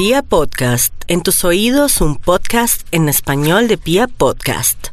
Pia 0.00 0.22
Podcast, 0.22 0.94
en 1.08 1.20
tus 1.20 1.44
oídos 1.44 2.00
un 2.00 2.16
podcast 2.16 2.86
en 2.90 3.10
español 3.10 3.68
de 3.68 3.76
Pia 3.76 4.06
Podcast. 4.08 4.86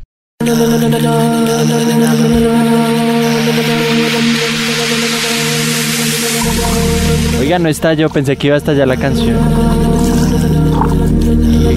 Oiga, 7.40 7.60
no 7.60 7.70
está 7.70 7.94
yo, 7.94 8.10
pensé 8.10 8.36
que 8.36 8.48
iba 8.48 8.56
a 8.56 8.60
estallar 8.60 8.88
la 8.88 8.98
canción. 8.98 9.38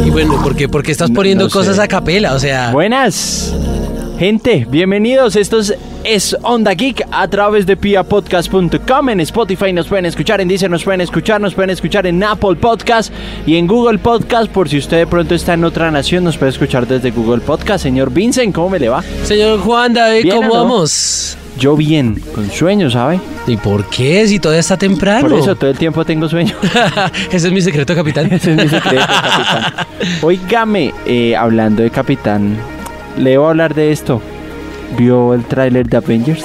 Y 0.05 0.11
bueno, 0.11 0.43
¿por 0.43 0.57
qué, 0.57 0.69
Porque 0.69 0.91
estás 0.93 1.11
No- 1.11 1.17
poniendo 1.17 1.45
no 1.45 1.51
sé. 1.51 1.55
cosas 1.55 1.79
a 1.79 1.87
capela? 1.87 2.35
O 2.35 2.39
sea, 2.41 2.73
Buenas, 2.73 3.53
gente, 4.21 4.67
bienvenidos. 4.69 5.35
Esto 5.35 5.61
es, 6.05 6.37
Onda 6.43 6.75
Geek 6.75 7.07
a 7.11 7.27
través 7.27 7.65
de 7.65 7.75
piapodcast.com. 7.75 9.09
En 9.09 9.21
Spotify 9.21 9.73
nos 9.73 9.89
pueden 9.89 10.05
escuchar, 10.05 10.43
en 10.43 10.49
Deezer 10.49 10.71
nos 10.71 10.85
pueden 10.85 11.01
escuchar, 11.01 11.41
nos 11.41 11.55
pueden 11.55 11.71
escuchar 11.71 12.07
en 12.07 12.23
Apple 12.23 12.57
Podcast 12.57 13.15
y 13.47 13.57
en 13.57 13.67
Google 13.67 13.97
Podcast. 13.97 14.51
Por 14.53 14.69
si 14.69 14.77
usted 14.77 14.99
de 14.99 15.07
pronto 15.07 15.35
está 15.35 15.55
en 15.55 15.65
otra 15.65 15.91
nación, 15.91 16.23
nos 16.23 16.37
puede 16.37 16.51
escuchar 16.51 16.87
desde 16.87 17.13
Google 17.13 17.41
Podcast. 17.41 17.83
Señor 17.83 18.13
Vincent, 18.13 18.55
¿cómo 18.55 18.69
me 18.69 18.79
le 18.79 18.91
va? 18.91 19.03
señor 19.25 19.59
Juan 19.61 19.95
David, 19.95 20.25
Bien, 20.25 20.37
¿cómo 20.37 20.53
vamos? 20.53 21.39
Yo 21.59 21.75
bien, 21.75 22.23
con 22.35 22.51
sueño, 22.51 22.91
¿sabe? 22.91 23.21
¿Y 23.47 23.57
por 23.57 23.89
qué? 23.89 24.29
Si 24.29 24.39
todavía 24.39 24.61
está 24.61 24.77
temprano. 24.77 25.31
Por 25.31 25.39
eso 25.39 25.57
todo 25.57 25.71
el 25.71 25.79
tiempo 25.79 26.05
tengo 26.05 26.29
sueño. 26.29 26.55
Ese 27.33 27.47
es 27.47 27.53
mi 27.55 27.63
secreto, 27.63 27.95
capitán. 27.95 28.27
Ese 28.31 28.51
es 28.51 28.57
mi 28.59 28.69
secreto, 28.69 29.07
capitán. 29.07 29.87
Eh, 31.07 31.37
hablando 31.37 31.83
de 31.83 31.91
capitán, 31.91 32.59
le 33.19 33.37
voy 33.39 33.47
a 33.47 33.51
hablar 33.51 33.75
de 33.75 33.93
esto. 33.93 34.21
¿Vio 34.99 35.35
el 35.35 35.45
tráiler 35.45 35.89
de 35.89 35.97
Avengers? 35.99 36.45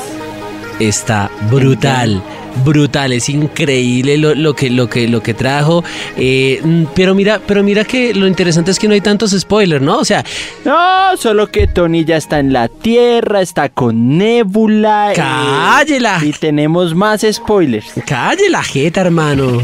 Está 0.80 1.30
brutal. 1.50 2.22
Brutal, 2.64 3.12
es 3.12 3.28
increíble 3.28 4.18
lo, 4.18 4.34
lo 4.34 4.54
que, 4.54 4.70
lo, 4.70 4.88
que, 4.90 5.10
lo 5.10 5.22
que 5.22 5.34
trajo. 5.34 5.84
Eh, 6.16 6.62
mm, 6.64 6.84
pero 6.96 7.14
mira, 7.14 7.42
pero 7.46 7.64
mira 7.64 7.84
que 7.84 8.14
lo 8.14 8.28
interesante 8.28 8.72
es 8.72 8.80
que 8.80 8.88
no 8.88 8.94
hay 8.94 9.02
tantos 9.02 9.32
spoilers, 9.32 9.82
¿no? 9.84 9.98
O 9.98 10.06
sea, 10.06 10.24
No, 10.64 11.18
solo 11.18 11.48
que 11.48 11.68
Tony 11.68 12.06
ya 12.06 12.16
está 12.16 12.40
en 12.40 12.54
la 12.54 12.70
Tierra, 12.70 13.42
está 13.42 13.68
con 13.68 14.18
Nebula. 14.18 15.12
eh, 15.12 15.16
¡Cállela! 15.16 16.20
y 16.24 16.32
tenemos 16.32 16.96
más 16.96 17.26
spoilers. 17.30 17.92
calle 18.06 18.50
la 18.50 18.64
jeta, 18.64 19.02
hermano. 19.02 19.62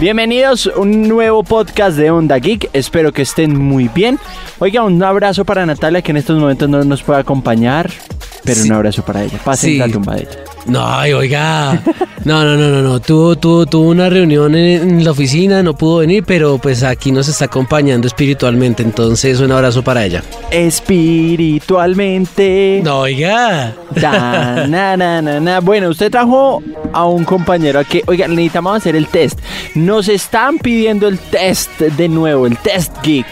Bienvenidos 0.00 0.66
a 0.74 0.78
un 0.80 1.08
nuevo 1.08 1.42
podcast 1.42 1.96
de 1.96 2.10
Onda 2.10 2.38
Geek. 2.38 2.70
Espero 2.72 3.12
que 3.12 3.22
estén 3.22 3.56
muy 3.58 3.88
bien. 3.88 4.18
Oiga, 4.58 4.82
un 4.82 5.02
abrazo 5.02 5.44
para 5.44 5.66
Natalia 5.66 6.00
que 6.00 6.10
en 6.12 6.16
estos 6.16 6.38
momentos 6.40 6.68
no 6.70 6.82
nos 6.84 7.02
puede 7.02 7.20
acompañar. 7.20 7.90
Pero 8.42 8.60
Sí. 8.62 8.68
un 8.68 8.76
abrazo 8.76 9.04
para 9.04 9.22
ella. 9.22 9.38
Pasen 9.44 9.72
Sí. 9.72 9.76
la 9.78 9.88
tumba 9.88 10.14
de 10.14 10.22
ella. 10.22 10.30
No, 10.66 10.86
ay, 10.86 11.12
oiga. 11.14 11.82
No, 12.24 12.44
no, 12.44 12.56
no, 12.56 12.68
no, 12.68 12.82
no. 12.82 13.00
Tuvo, 13.00 13.36
tuvo, 13.36 13.64
tuvo 13.66 13.88
una 13.88 14.10
reunión 14.10 14.54
en, 14.54 15.02
la 15.04 15.10
oficina, 15.12 15.62
no 15.62 15.74
pudo 15.74 15.98
venir, 15.98 16.22
pero 16.26 16.58
pues 16.58 16.82
aquí 16.82 17.12
nos 17.12 17.28
está 17.28 17.46
acompañando 17.46 18.06
espiritualmente. 18.06 18.82
Entonces, 18.82 19.40
un 19.40 19.50
abrazo 19.52 19.82
para 19.82 20.04
ella. 20.04 20.22
Espiritualmente. 20.50 22.80
No, 22.84 23.00
oiga. 23.00 23.74
Na, 24.00 24.66
na, 24.66 24.96
na, 24.96 25.22
na. 25.40 25.60
Bueno, 25.60 25.88
usted 25.88 26.10
trajo 26.10 26.62
a 26.92 27.06
un 27.06 27.24
compañero 27.24 27.80
a 27.80 27.84
que, 27.84 28.02
oiga, 28.06 28.28
necesitamos 28.28 28.76
hacer 28.76 28.96
el 28.96 29.06
test. 29.06 29.38
Nos 29.74 30.08
están 30.08 30.58
pidiendo 30.58 31.08
el 31.08 31.18
test 31.18 31.78
de 31.80 32.08
nuevo, 32.08 32.46
el 32.46 32.56
test 32.58 32.92
geek. 33.02 33.26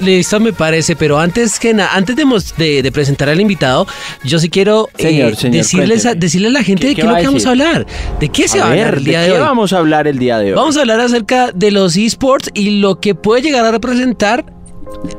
Listo, 0.00 0.40
me 0.40 0.54
parece, 0.54 0.96
pero 0.96 1.18
antes 1.18 1.60
que 1.60 1.74
nada, 1.74 1.90
antes 1.94 2.16
de, 2.16 2.24
mos- 2.24 2.54
de- 2.56 2.82
de 2.82 2.90
presentar 2.90 3.28
al 3.28 3.38
invitado, 3.38 3.86
yo 4.24 4.38
sí 4.38 4.48
quiero 4.48 4.88
eh, 4.96 5.02
Señor, 5.02 5.36
decirles, 5.36 6.06
a, 6.06 6.14
decirle 6.14 6.48
a 6.48 6.52
la 6.52 6.62
gente 6.62 6.69
¿Qué- 6.78 6.88
de 6.88 6.94
qué 6.94 7.02
qué 7.02 7.08
lo 7.08 7.16
que 7.16 7.26
vamos 7.26 7.46
a 7.46 7.50
hablar. 7.50 7.86
¿De 8.18 8.28
qué 8.28 8.48
se 8.48 8.58
a 8.58 8.62
va 8.62 8.68
a 8.68 8.72
hablar 8.72 8.94
el 8.94 9.04
¿de 9.04 9.10
día 9.10 9.20
qué 9.20 9.26
de 9.26 9.32
hoy? 9.34 9.40
vamos 9.40 9.72
a 9.72 9.78
hablar 9.78 10.06
el 10.06 10.18
día 10.18 10.38
de 10.38 10.46
hoy? 10.50 10.56
Vamos 10.56 10.76
a 10.76 10.80
hablar 10.80 11.00
acerca 11.00 11.50
de 11.52 11.70
los 11.70 11.96
esports 11.96 12.50
y 12.54 12.80
lo 12.80 13.00
que 13.00 13.14
puede 13.14 13.42
llegar 13.42 13.64
a 13.64 13.70
representar 13.70 14.44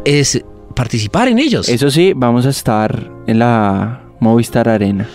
es 0.06 0.44
participar 0.76 1.28
en 1.28 1.40
ellos. 1.40 1.68
Eso 1.70 1.90
sí, 1.92 2.14
vamos 2.16 2.46
a 2.46 2.50
estar 2.50 3.10
en 3.28 3.40
la 3.40 4.02
Movistar 4.20 4.70
Arena. 4.70 5.08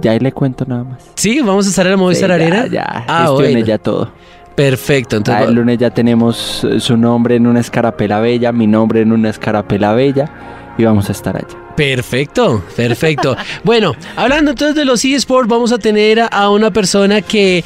Ya 0.00 0.12
ahí 0.12 0.18
le 0.18 0.32
cuento 0.32 0.64
nada 0.66 0.84
más. 0.84 1.02
Sí, 1.14 1.40
vamos 1.40 1.66
a 1.66 1.70
estar 1.70 1.84
en 1.86 1.92
la 1.92 1.96
Movistar 1.98 2.30
Sí, 2.30 2.34
Arena. 2.34 2.66
Ya, 2.66 2.72
ya, 2.72 3.04
Ah, 3.06 3.26
gestioné 3.28 3.50
bueno. 3.52 3.66
ya 3.66 3.78
todo. 3.78 4.10
Perfecto. 4.54 5.20
Ah, 5.28 5.44
el 5.44 5.54
lunes 5.54 5.78
ya 5.78 5.90
tenemos 5.90 6.64
eh, 6.64 6.80
su 6.80 6.96
nombre 6.96 7.36
en 7.36 7.46
una 7.46 7.60
escarapela 7.60 8.20
bella, 8.20 8.52
mi 8.52 8.66
nombre 8.66 9.00
en 9.02 9.12
una 9.12 9.30
escarapela 9.30 9.92
bella 9.94 10.30
y 10.76 10.84
vamos 10.84 11.08
a 11.08 11.12
estar 11.12 11.36
allá. 11.36 11.56
Perfecto, 11.80 12.62
perfecto. 12.76 13.34
bueno, 13.64 13.94
hablando 14.14 14.50
entonces 14.50 14.76
de 14.76 14.84
los 14.84 15.02
eSports, 15.02 15.48
vamos 15.48 15.72
a 15.72 15.78
tener 15.78 16.20
a- 16.20 16.26
a 16.26 16.50
una 16.50 16.70
persona 16.70 17.22
que 17.22 17.64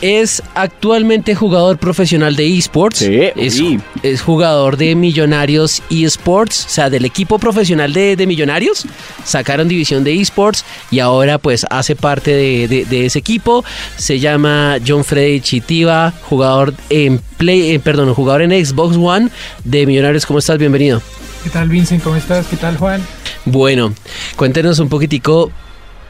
es 0.00 0.42
actualmente 0.54 1.34
jugador 1.34 1.76
profesional 1.76 2.34
de 2.34 2.56
eSports. 2.56 3.00
Sí, 3.00 3.20
es, 3.36 3.54
sí. 3.54 3.78
es 4.02 4.22
jugador 4.22 4.78
de 4.78 4.94
Millonarios 4.94 5.82
eSports, 5.90 6.64
o 6.64 6.68
sea, 6.70 6.88
del 6.88 7.04
equipo 7.04 7.38
profesional 7.38 7.92
de, 7.92 8.16
de 8.16 8.26
Millonarios. 8.26 8.86
Sacaron 9.22 9.68
división 9.68 10.02
de 10.02 10.18
eSports 10.18 10.64
y 10.90 11.00
ahora 11.00 11.36
pues 11.36 11.66
hace 11.68 11.94
parte 11.94 12.30
de, 12.34 12.68
de- 12.68 12.84
de 12.86 13.04
ese 13.06 13.18
equipo. 13.18 13.66
Se 13.98 14.18
llama 14.18 14.78
John 14.84 15.04
Freddy 15.04 15.40
Chitiva, 15.42 16.14
jugador 16.22 16.72
en 16.88 17.20
Play, 17.36 17.72
eh, 17.74 17.80
perdón, 17.80 18.14
jugador 18.14 18.40
en 18.42 18.64
Xbox 18.64 18.96
One 18.96 19.28
de 19.62 19.84
Millonarios. 19.84 20.24
¿Cómo 20.24 20.38
estás? 20.38 20.56
Bienvenido. 20.56 21.02
¿Qué 21.44 21.50
tal 21.50 21.68
Vincent? 21.68 22.02
¿Cómo 22.02 22.16
estás? 22.16 22.46
¿Qué 22.46 22.56
tal 22.56 22.76
Juan? 22.78 23.02
Bueno, 23.44 23.92
cuéntenos 24.36 24.78
un 24.78 24.88
poquitico, 24.88 25.50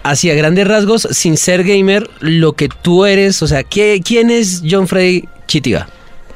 hacia 0.02 0.34
grandes 0.34 0.66
rasgos, 0.66 1.08
sin 1.10 1.36
ser 1.36 1.64
gamer, 1.64 2.08
lo 2.20 2.52
que 2.52 2.68
tú 2.68 3.06
eres, 3.06 3.42
o 3.42 3.46
sea, 3.46 3.62
¿qué, 3.62 4.00
¿quién 4.04 4.30
es 4.30 4.62
John 4.68 4.88
Freddy 4.88 5.28
Chitiva? 5.46 5.88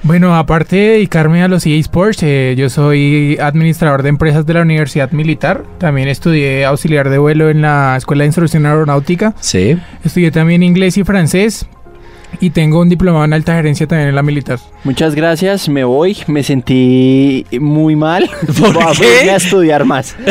Bueno, 0.02 0.36
aparte 0.36 0.76
de 0.76 0.88
dedicarme 0.92 1.42
a 1.42 1.48
los 1.48 1.66
eSports, 1.66 2.22
eh, 2.22 2.54
yo 2.56 2.70
soy 2.70 3.36
administrador 3.40 4.04
de 4.04 4.10
empresas 4.10 4.46
de 4.46 4.54
la 4.54 4.62
Universidad 4.62 5.10
Militar. 5.10 5.64
También 5.78 6.06
estudié 6.06 6.64
auxiliar 6.64 7.10
de 7.10 7.18
vuelo 7.18 7.50
en 7.50 7.62
la 7.62 7.96
Escuela 7.96 8.22
de 8.22 8.26
Instrucción 8.26 8.66
Aeronáutica. 8.66 9.34
Sí. 9.40 9.76
Estudié 10.04 10.30
también 10.30 10.62
inglés 10.62 10.96
y 10.96 11.02
francés. 11.02 11.66
Y 12.41 12.50
tengo 12.50 12.80
un 12.80 12.88
diplomado 12.88 13.24
en 13.24 13.32
alta 13.32 13.54
gerencia 13.54 13.86
también 13.86 14.10
en 14.10 14.14
la 14.14 14.22
militar. 14.22 14.58
Muchas 14.84 15.14
gracias, 15.14 15.69
me 15.69 15.84
voy, 15.84 16.16
me 16.26 16.42
sentí 16.42 17.47
muy 17.60 17.97
mal. 17.97 18.28
¿Por 18.58 18.74
Voy 18.74 18.82
a 18.82 18.92
qué? 18.92 18.98
ponerme 18.98 19.30
a 19.30 19.36
estudiar 19.36 19.84
más. 19.84 20.16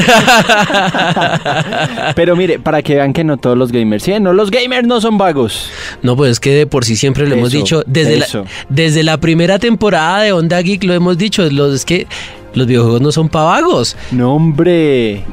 Pero 2.16 2.36
mire, 2.36 2.60
para 2.60 2.82
que 2.82 2.96
vean 2.96 3.14
que 3.14 3.24
no 3.24 3.38
todos 3.38 3.58
los 3.58 3.72
gamers, 3.72 4.04
¿sí? 4.04 4.14
No, 4.20 4.34
los 4.34 4.52
gamers 4.52 4.88
no 4.88 5.02
son 5.02 5.18
vagos. 5.18 5.70
No, 6.02 6.16
pues 6.16 6.34
es 6.34 6.40
que 6.40 6.52
de 6.52 6.68
por 6.68 6.86
sí 6.86 6.96
siempre 6.96 7.28
lo 7.28 7.36
hemos 7.36 7.52
dicho, 7.52 7.84
desde 7.86 8.18
la, 8.18 8.28
desde 8.70 9.04
la 9.04 9.18
primera 9.18 9.60
temporada 9.60 10.22
de 10.22 10.32
Onda 10.32 10.62
Geek 10.62 10.84
lo 10.84 10.94
hemos 10.94 11.18
dicho, 11.18 11.50
los, 11.50 11.76
es 11.76 11.86
que 11.86 12.08
los 12.56 12.66
videojuegos 12.68 13.02
no 13.02 13.12
son 13.12 13.30
pavagos. 13.30 13.96
No, 14.12 14.34
hombre. 14.36 15.24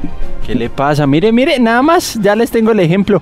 ¿Qué 0.45 0.55
le 0.55 0.69
pasa? 0.69 1.07
Mire, 1.07 1.31
mire, 1.31 1.57
nada 1.57 1.81
más, 1.81 2.19
ya 2.21 2.35
les 2.35 2.51
tengo 2.51 2.71
el 2.73 2.79
ejemplo. 2.81 3.21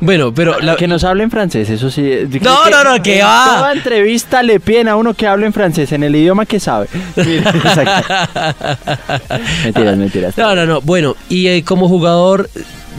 Bueno, 0.00 0.32
pero 0.32 0.58
la- 0.60 0.76
Que 0.76 0.88
nos 0.88 1.04
hablen 1.04 1.30
francés, 1.30 1.68
eso 1.68 1.90
sí. 1.90 2.00
Creo 2.02 2.40
No, 2.42 2.64
que 2.64 2.70
no, 2.70 2.84
no, 2.84 3.02
que 3.02 3.18
en 3.20 3.26
va. 3.26 3.56
Toda 3.58 3.72
entrevista 3.74 4.42
le 4.42 4.58
piden 4.60 4.88
a 4.88 4.96
uno 4.96 5.12
que 5.12 5.26
hable 5.26 5.44
en 5.44 5.52
francés, 5.52 5.92
en 5.92 6.02
el 6.04 6.16
idioma 6.16 6.46
que 6.46 6.58
sabe. 6.58 6.88
Mire, 7.16 7.38
exacto. 7.40 8.14
mentiras, 9.64 9.96
mentiras. 9.96 10.38
no, 10.38 10.54
no, 10.54 10.66
no, 10.66 10.80
bueno, 10.80 11.16
y 11.28 11.48
eh, 11.48 11.62
como 11.64 11.88
jugador 11.88 12.48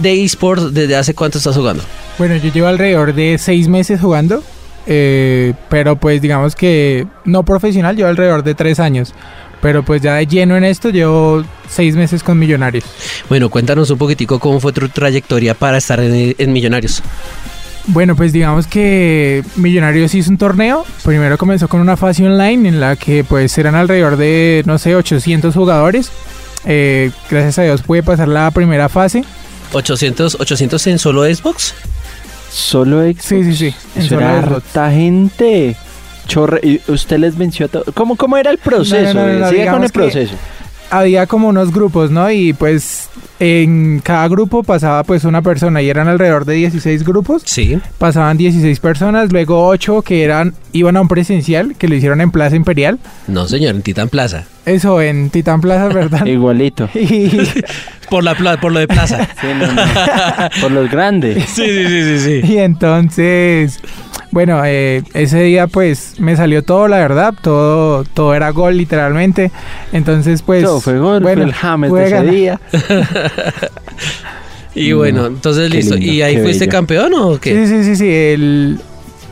de 0.02 0.24
esports, 0.24 0.74
¿desde 0.74 0.96
hace 0.96 1.14
cuánto 1.14 1.38
estás 1.40 1.56
jugando? 1.56 1.84
Bueno, 2.18 2.36
yo 2.36 2.52
llevo 2.52 2.68
alrededor 2.68 3.14
de 3.14 3.38
seis 3.38 3.68
meses 3.68 4.00
jugando. 4.00 4.44
eh, 4.88 5.54
pero 5.70 5.96
pues 5.96 6.22
digamos 6.22 6.56
que 6.56 7.08
no 7.24 7.44
profesional, 7.44 7.96
llevo 7.96 8.10
alrededor 8.10 8.44
de 8.44 8.54
tres 8.54 8.80
años. 8.80 9.14
Pero 9.66 9.82
pues 9.82 10.00
ya 10.00 10.14
de 10.14 10.28
lleno 10.28 10.56
en 10.56 10.64
esto 10.64 10.92
llevo 10.92 11.44
seis 11.68 11.96
meses 11.96 12.22
con 12.22 12.38
Millonarios. 12.38 12.84
Bueno, 13.30 13.50
cuéntanos 13.50 13.90
un 13.90 13.98
poquitico 13.98 14.38
cómo 14.38 14.60
fue 14.60 14.72
tu 14.72 14.88
trayectoria 14.90 15.56
para 15.56 15.80
estar 15.80 16.00
en, 16.00 16.36
en 16.38 16.54
Millonarios. 16.54 17.02
Bueno, 17.88 18.16
pues 18.16 18.32
digamos 18.32 18.68
que 18.68 19.44
Millonarios 19.56 20.14
hizo 20.14 20.30
un 20.30 20.38
torneo. 20.38 20.86
Primero 21.04 21.40
comenzó 21.40 21.68
con 21.68 21.82
una 21.82 21.98
fase 21.98 22.24
online 22.28 22.70
en 22.70 22.80
la 22.80 22.96
que 22.96 23.24
pues 23.24 23.58
eran 23.58 23.74
alrededor 23.74 24.18
de, 24.18 24.62
no 24.68 24.78
sé, 24.78 24.96
800 24.96 25.56
jugadores. 25.56 26.12
Eh, 26.68 27.10
gracias 27.32 27.58
a 27.58 27.64
Dios 27.64 27.82
pude 27.82 28.04
pasar 28.04 28.28
la 28.28 28.52
primera 28.52 28.88
fase. 28.88 29.24
800, 29.74 30.38
800 30.42 30.86
en 30.86 31.00
solo 31.00 31.24
Xbox. 31.26 31.74
Solo 32.52 33.02
Xbox. 33.02 33.26
Sí, 33.26 33.44
sí, 33.46 33.56
sí. 33.56 33.76
En 33.96 34.02
Eso 34.04 34.10
solo 34.10 34.22
era 34.22 34.42
Xbox. 34.42 34.54
harta 34.58 34.92
gente. 34.92 35.76
Chorre, 36.26 36.60
y 36.64 36.82
usted 36.92 37.18
les 37.20 37.38
venció 37.38 37.66
a 37.68 37.70
todos. 37.70 37.88
¿Cómo, 37.94 38.16
¿Cómo 38.16 38.38
era 38.38 38.52
el 38.52 38.58
proceso? 38.58 39.14
No, 39.14 39.26
no, 39.26 39.34
no, 39.34 39.40
no, 39.40 39.50
Siga 39.50 39.72
con 39.72 39.84
el 39.84 39.92
proceso. 39.92 40.36
Había 40.92 41.26
como 41.26 41.48
unos 41.48 41.74
grupos, 41.74 42.12
¿no? 42.12 42.30
Y 42.30 42.54
pues 42.54 43.10
en 43.40 44.00
cada 44.04 44.28
grupo 44.28 44.62
pasaba 44.64 45.04
pues 45.04 45.24
una 45.26 45.42
persona 45.42 45.82
y 45.82 45.90
eran 45.90 46.08
alrededor 46.08 46.46
de 46.46 46.54
16 46.54 47.04
grupos. 47.04 47.42
Sí. 47.46 47.80
Pasaban 47.98 48.38
16 48.38 48.80
personas, 48.80 49.32
luego 49.32 49.68
8 49.68 50.04
que 50.04 50.24
eran 50.24 50.54
iban 50.74 50.96
a 50.96 51.02
un 51.02 51.08
presencial 51.08 51.76
que 51.76 51.88
lo 51.88 51.96
hicieron 51.96 52.22
en 52.22 52.30
Plaza 52.30 52.56
Imperial. 52.56 53.00
No, 53.28 53.48
señor, 53.48 53.76
en 53.76 53.82
Titán 53.82 54.10
Plaza. 54.10 54.46
Eso 54.68 55.02
en 55.02 55.32
Titán 55.32 55.60
Plaza, 55.60 55.88
¿verdad? 55.88 56.26
Igualito. 56.28 56.88
y, 56.96 57.32
Por, 58.10 58.24
la, 58.24 58.36
pla- 58.36 58.62
por 58.62 58.72
lo 58.72 58.80
de 58.80 58.88
Plaza. 58.88 59.28
Sí, 59.42 59.48
no, 59.60 59.66
no. 59.74 59.82
Por 60.62 60.70
los 60.72 60.92
grandes. 60.92 61.44
sí, 61.50 61.66
sí, 61.66 61.88
sí, 61.88 62.20
sí, 62.20 62.42
sí. 62.44 62.54
y 62.54 62.58
entonces, 62.60 63.80
Bueno, 64.36 64.62
eh, 64.66 65.02
ese 65.14 65.42
día 65.44 65.68
pues 65.68 66.16
me 66.20 66.36
salió 66.36 66.62
todo, 66.62 66.90
la 66.90 66.98
verdad, 66.98 67.34
todo, 67.42 68.04
todo 68.04 68.36
era 68.36 68.50
gol 68.50 68.76
literalmente. 68.78 69.50
Entonces 69.94 70.42
pues... 70.42 70.62
Todo 70.66 70.82
fue 70.82 71.00
gol, 71.00 71.24
bueno, 71.24 71.44
fue 71.44 71.50
el 71.50 71.54
James 71.54 71.92
de 71.94 72.06
ese 72.06 72.22
día. 72.24 72.60
Y 74.76 74.90
No, 74.90 74.98
bueno, 74.98 75.26
entonces 75.28 75.72
qué 75.72 75.78
listo. 75.78 75.96
lindo, 75.96 76.12
¿Y 76.12 76.22
ahí 76.22 76.36
fuiste 76.38 76.66
bello. 76.66 76.72
campeón 76.72 77.14
o 77.14 77.40
qué? 77.40 77.66
Sí, 77.66 77.74
sí, 77.78 77.84
sí, 77.86 77.96
sí. 77.96 78.10
el- 78.14 78.78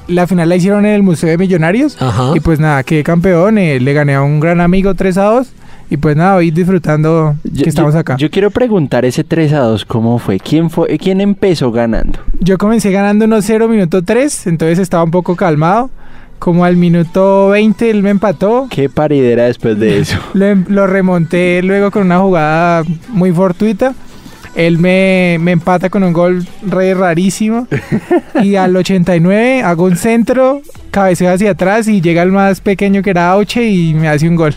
la 0.07 0.25
final 0.25 0.47
la 0.47 0.55
hicieron 0.55 0.85
en 0.85 0.94
el 0.94 1.03
Museo 1.03 1.29
de 1.29 1.38
Millonarios. 1.38 2.01
Ajá. 2.01 2.31
Y 2.33 2.39
pues 2.39 2.59
nada, 2.59 2.83
quedé 2.83 3.03
campeón. 3.03 3.57
eh, 3.57 3.79
le 3.81 3.94
gané 3.94 4.15
a 4.15 4.21
un 4.21 4.39
gran 4.39 4.61
amigo 4.61 4.94
3 4.95 5.17
a 5.17 5.23
2. 5.23 5.47
Y 5.94 5.98
pues 5.98 6.16
nada, 6.18 6.38
hoy 6.38 6.50
disfrutando 6.50 7.36
Yo- 7.44 7.63
que 7.63 7.69
estamos 7.69 7.94
yo- 7.94 8.00
acá. 8.00 8.16
Yo 8.18 8.31
quiero 8.31 8.50
preguntar 8.50 9.06
ese 9.06 9.24
3 9.24 9.54
a 9.54 9.60
2, 9.60 9.86
¿cómo 9.86 10.18
fue? 10.18 10.40
¿Quién 10.40 10.72
fue? 10.72 10.98
¿Quién 10.98 11.22
empezó 11.22 11.72
ganando? 11.72 12.18
Yo 12.40 12.57
comencé 12.57 12.90
ganando 12.90 13.25
1-0 13.25 13.68
minuto 13.69 14.01
3, 14.04 14.48
entonces 14.48 14.80
estaba 14.80 15.04
un 15.04 15.12
poco 15.12 15.36
calmado. 15.36 15.92
Como 16.40 16.66
al 16.66 16.78
minuto 16.78 17.50
20 17.50 17.92
él 17.92 18.01
me 18.01 18.10
empató. 18.10 18.66
¿Qué 18.72 18.90
paridera 18.90 19.44
después 19.44 19.78
de 19.80 20.00
eso? 20.00 20.18
Lo, 20.34 20.56
lo 20.68 20.88
remonté 20.88 21.62
luego 21.62 21.92
con 21.92 22.01
una 22.07 22.18
jugada 22.18 22.84
muy 23.10 23.31
fortuita. 23.31 23.94
Él 24.56 24.80
me, 24.80 25.38
me 25.39 25.51
empata 25.51 25.92
con 25.92 26.04
un 26.04 26.12
gol 26.12 26.44
re 26.68 26.96
rarísimo. 26.96 27.68
y 28.42 28.56
al 28.56 28.75
89 28.75 29.62
hago 29.62 29.84
un 29.84 29.96
centro, 29.96 30.62
cabeceo 30.89 31.31
hacia 31.31 31.51
atrás 31.51 31.88
y 31.88 32.01
llega 32.01 32.24
el 32.24 32.31
más 32.31 32.62
pequeño 32.62 33.04
que 33.04 33.12
era 33.12 33.30
Auche 33.30 33.69
y 33.69 33.94
me 33.94 34.07
hace 34.10 34.28
un 34.28 34.36
gol. 34.36 34.56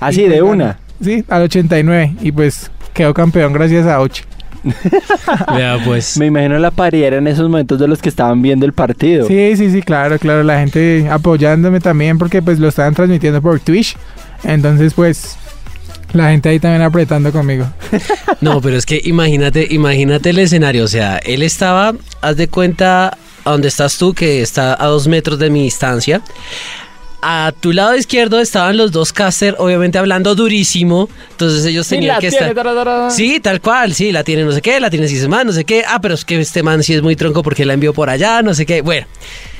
Así 0.00 0.24
de 0.24 0.42
una. 0.42 0.78
Sí, 1.02 1.24
al 1.28 1.42
89. 1.42 2.16
Y 2.20 2.32
pues 2.32 2.70
quedó 2.92 3.14
campeón 3.14 3.52
gracias 3.52 3.86
a 3.86 3.96
Auche. 3.96 4.24
Vea, 5.54 5.78
pues. 5.84 6.18
Me 6.18 6.26
imagino 6.26 6.58
la 6.58 6.70
paridera 6.70 7.16
en 7.16 7.26
esos 7.26 7.48
momentos 7.48 7.78
de 7.78 7.88
los 7.88 8.02
que 8.02 8.08
estaban 8.08 8.42
viendo 8.42 8.66
el 8.66 8.72
partido. 8.72 9.26
Sí, 9.26 9.56
sí, 9.56 9.70
sí, 9.70 9.82
claro, 9.82 10.18
claro. 10.18 10.42
La 10.42 10.58
gente 10.58 11.08
apoyándome 11.10 11.80
también 11.80 12.18
porque 12.18 12.42
pues 12.42 12.58
lo 12.58 12.68
estaban 12.68 12.94
transmitiendo 12.94 13.40
por 13.40 13.60
Twitch. 13.60 13.96
Entonces 14.44 14.94
pues 14.94 15.36
la 16.12 16.30
gente 16.30 16.48
ahí 16.48 16.58
también 16.58 16.82
apretando 16.82 17.32
conmigo. 17.32 17.66
No, 18.40 18.62
pero 18.62 18.78
es 18.78 18.86
que 18.86 18.98
imagínate, 19.04 19.66
imagínate 19.68 20.30
el 20.30 20.38
escenario. 20.38 20.84
O 20.84 20.88
sea, 20.88 21.18
él 21.18 21.42
estaba, 21.42 21.92
haz 22.22 22.36
de 22.38 22.48
cuenta, 22.48 23.18
a 23.44 23.50
donde 23.50 23.68
estás 23.68 23.98
tú, 23.98 24.14
que 24.14 24.40
está 24.40 24.82
a 24.82 24.86
dos 24.86 25.08
metros 25.08 25.38
de 25.38 25.50
mi 25.50 25.64
distancia. 25.64 26.22
A 27.22 27.52
tu 27.60 27.72
lado 27.72 27.94
izquierdo 27.96 28.40
estaban 28.40 28.78
los 28.78 28.92
dos 28.92 29.12
caster, 29.12 29.54
obviamente 29.58 29.98
hablando 29.98 30.34
durísimo. 30.34 31.08
Entonces 31.32 31.66
ellos 31.66 31.86
Sí, 31.86 31.96
tenían 31.96 32.14
la 32.14 32.20
que 32.20 32.30
tiene, 32.30 32.48
estar. 32.48 33.10
Sí, 33.10 33.40
tal 33.40 33.60
cual, 33.60 33.92
sí, 33.92 34.10
la 34.10 34.24
tiene 34.24 34.44
no 34.44 34.52
sé 34.52 34.62
qué, 34.62 34.80
la 34.80 34.88
tiene 34.88 35.06
si 35.06 35.28
más, 35.28 35.44
no 35.44 35.52
sé 35.52 35.64
qué. 35.64 35.84
Ah, 35.86 36.00
pero 36.00 36.14
es 36.14 36.24
que 36.24 36.40
este 36.40 36.62
man 36.62 36.82
sí 36.82 36.94
es 36.94 37.02
muy 37.02 37.16
tronco 37.16 37.42
porque 37.42 37.66
la 37.66 37.74
envió 37.74 37.92
por 37.92 38.08
allá, 38.08 38.40
no 38.40 38.54
sé 38.54 38.64
qué. 38.64 38.80
Bueno, 38.80 39.06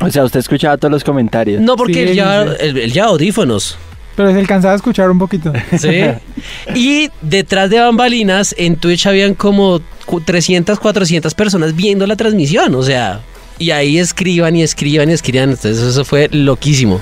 O 0.00 0.10
sea, 0.10 0.24
usted 0.24 0.40
escuchaba 0.40 0.78
todos 0.78 0.90
los 0.92 1.04
comentarios. 1.04 1.60
no 1.60 1.76
porque 1.76 1.92
Sí, 1.92 2.00
él, 2.00 2.14
ya, 2.14 2.44
sí. 2.44 2.50
él, 2.60 2.78
él 2.78 2.92
ya 2.92 3.04
audífonos. 3.04 3.76
Pero 4.16 4.32
se 4.32 4.38
alcanzaba 4.38 4.72
a 4.72 4.76
escuchar 4.76 5.10
un 5.10 5.18
poquito. 5.18 5.52
Sí. 5.78 6.00
Y 6.74 7.10
detrás 7.20 7.68
de 7.70 7.78
bambalinas, 7.80 8.54
en 8.58 8.76
Twitch 8.76 9.06
habían 9.06 9.34
como 9.34 9.80
cu- 10.06 10.20
300, 10.20 10.78
400 10.78 11.34
personas 11.34 11.76
viendo 11.76 12.06
la 12.06 12.16
transmisión. 12.16 12.74
O 12.74 12.82
sea, 12.82 13.20
y 13.58 13.70
ahí 13.70 13.98
escriban 13.98 14.56
y 14.56 14.62
escriban 14.62 15.10
y 15.10 15.12
escriban. 15.12 15.50
Entonces, 15.50 15.78
eso 15.78 16.04
fue 16.04 16.28
loquísimo. 16.32 17.00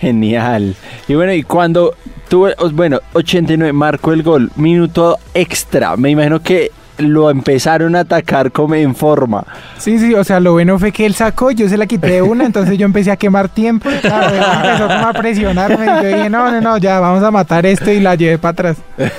Genial. 0.00 0.74
Y 1.08 1.14
bueno, 1.14 1.32
y 1.32 1.42
cuando 1.42 1.94
tuve, 2.28 2.54
bueno, 2.72 3.00
89 3.14 3.72
marcó 3.72 4.12
el 4.12 4.22
gol, 4.22 4.50
minuto 4.56 5.18
extra. 5.34 5.96
Me 5.96 6.10
imagino 6.10 6.40
que 6.42 6.70
lo 6.98 7.28
empezaron 7.28 7.94
a 7.94 8.00
atacar 8.00 8.50
como 8.52 8.74
en 8.74 8.94
forma. 8.94 9.44
Sí, 9.76 9.98
sí, 9.98 10.14
o 10.14 10.24
sea, 10.24 10.40
lo 10.40 10.52
bueno 10.52 10.78
fue 10.78 10.92
que 10.92 11.04
él 11.04 11.14
sacó, 11.14 11.50
yo 11.50 11.68
se 11.68 11.76
la 11.76 11.86
quité 11.86 12.06
de 12.12 12.22
una, 12.22 12.46
entonces 12.46 12.78
yo 12.78 12.86
empecé 12.86 13.10
a 13.10 13.16
quemar 13.16 13.50
tiempo. 13.50 13.90
y 13.90 13.94
Claro, 13.98 14.34
él 14.34 14.42
empezó 14.64 14.86
como 14.88 15.06
a 15.06 15.12
presionarme 15.12 15.84
y 15.84 15.88
yo 16.02 16.08
dije, 16.16 16.30
no, 16.30 16.50
no, 16.50 16.60
no, 16.62 16.78
ya, 16.78 16.98
vamos 16.98 17.22
a 17.22 17.30
matar 17.30 17.66
esto 17.66 17.90
y 17.90 18.00
la 18.00 18.14
llevé 18.14 18.38
para 18.38 18.52
atrás. 18.52 18.76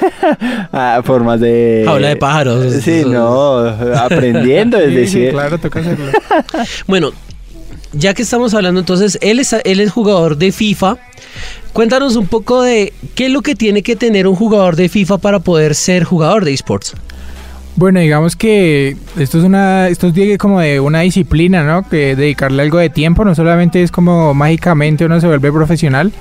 Ah, 0.73 1.01
formas 1.05 1.39
de. 1.39 1.83
Jaula 1.85 2.09
de 2.09 2.15
pájaros. 2.17 2.73
Sí, 2.83 3.03
no, 3.05 3.59
aprendiendo, 3.97 4.77
es 4.77 4.85
Sí, 4.87 4.91
sí, 4.91 4.95
decir. 5.19 5.31
claro, 5.31 5.57
toca 5.57 5.79
hacerlo. 5.79 6.11
Bueno, 6.87 7.11
ya 7.93 8.13
que 8.13 8.21
estamos 8.23 8.53
hablando 8.53 8.79
entonces, 8.79 9.17
él 9.21 9.39
es, 9.39 9.53
él 9.63 9.79
es 9.79 9.91
jugador 9.91 10.37
de 10.37 10.51
FIFA. 10.51 10.97
Cuéntanos 11.73 12.15
un 12.15 12.27
poco 12.27 12.61
de 12.63 12.93
qué 13.15 13.27
es 13.27 13.31
lo 13.31 13.41
que 13.41 13.55
tiene 13.55 13.83
que 13.83 13.95
tener 13.95 14.27
un 14.27 14.35
jugador 14.35 14.75
de 14.75 14.89
FIFA 14.89 15.19
para 15.19 15.39
poder 15.39 15.75
ser 15.75 16.03
jugador 16.03 16.43
de 16.45 16.53
esports. 16.53 16.93
Bueno, 17.75 17.99
digamos 17.99 18.35
que 18.35 18.97
esto 19.19 19.37
es 19.37 19.43
una, 19.43 19.87
esto 19.87 20.07
es 20.07 20.37
como 20.39 20.59
de 20.59 20.79
una 20.79 21.01
disciplina, 21.01 21.63
¿no? 21.63 21.87
Que 21.87 22.15
dedicarle 22.15 22.63
algo 22.63 22.79
de 22.79 22.89
tiempo, 22.89 23.23
no 23.23 23.35
solamente 23.35 23.83
es 23.83 23.91
como 23.91 24.33
mágicamente 24.33 25.05
uno 25.05 25.21
se 25.21 25.27
vuelve 25.27 25.51
profesional, 25.51 26.11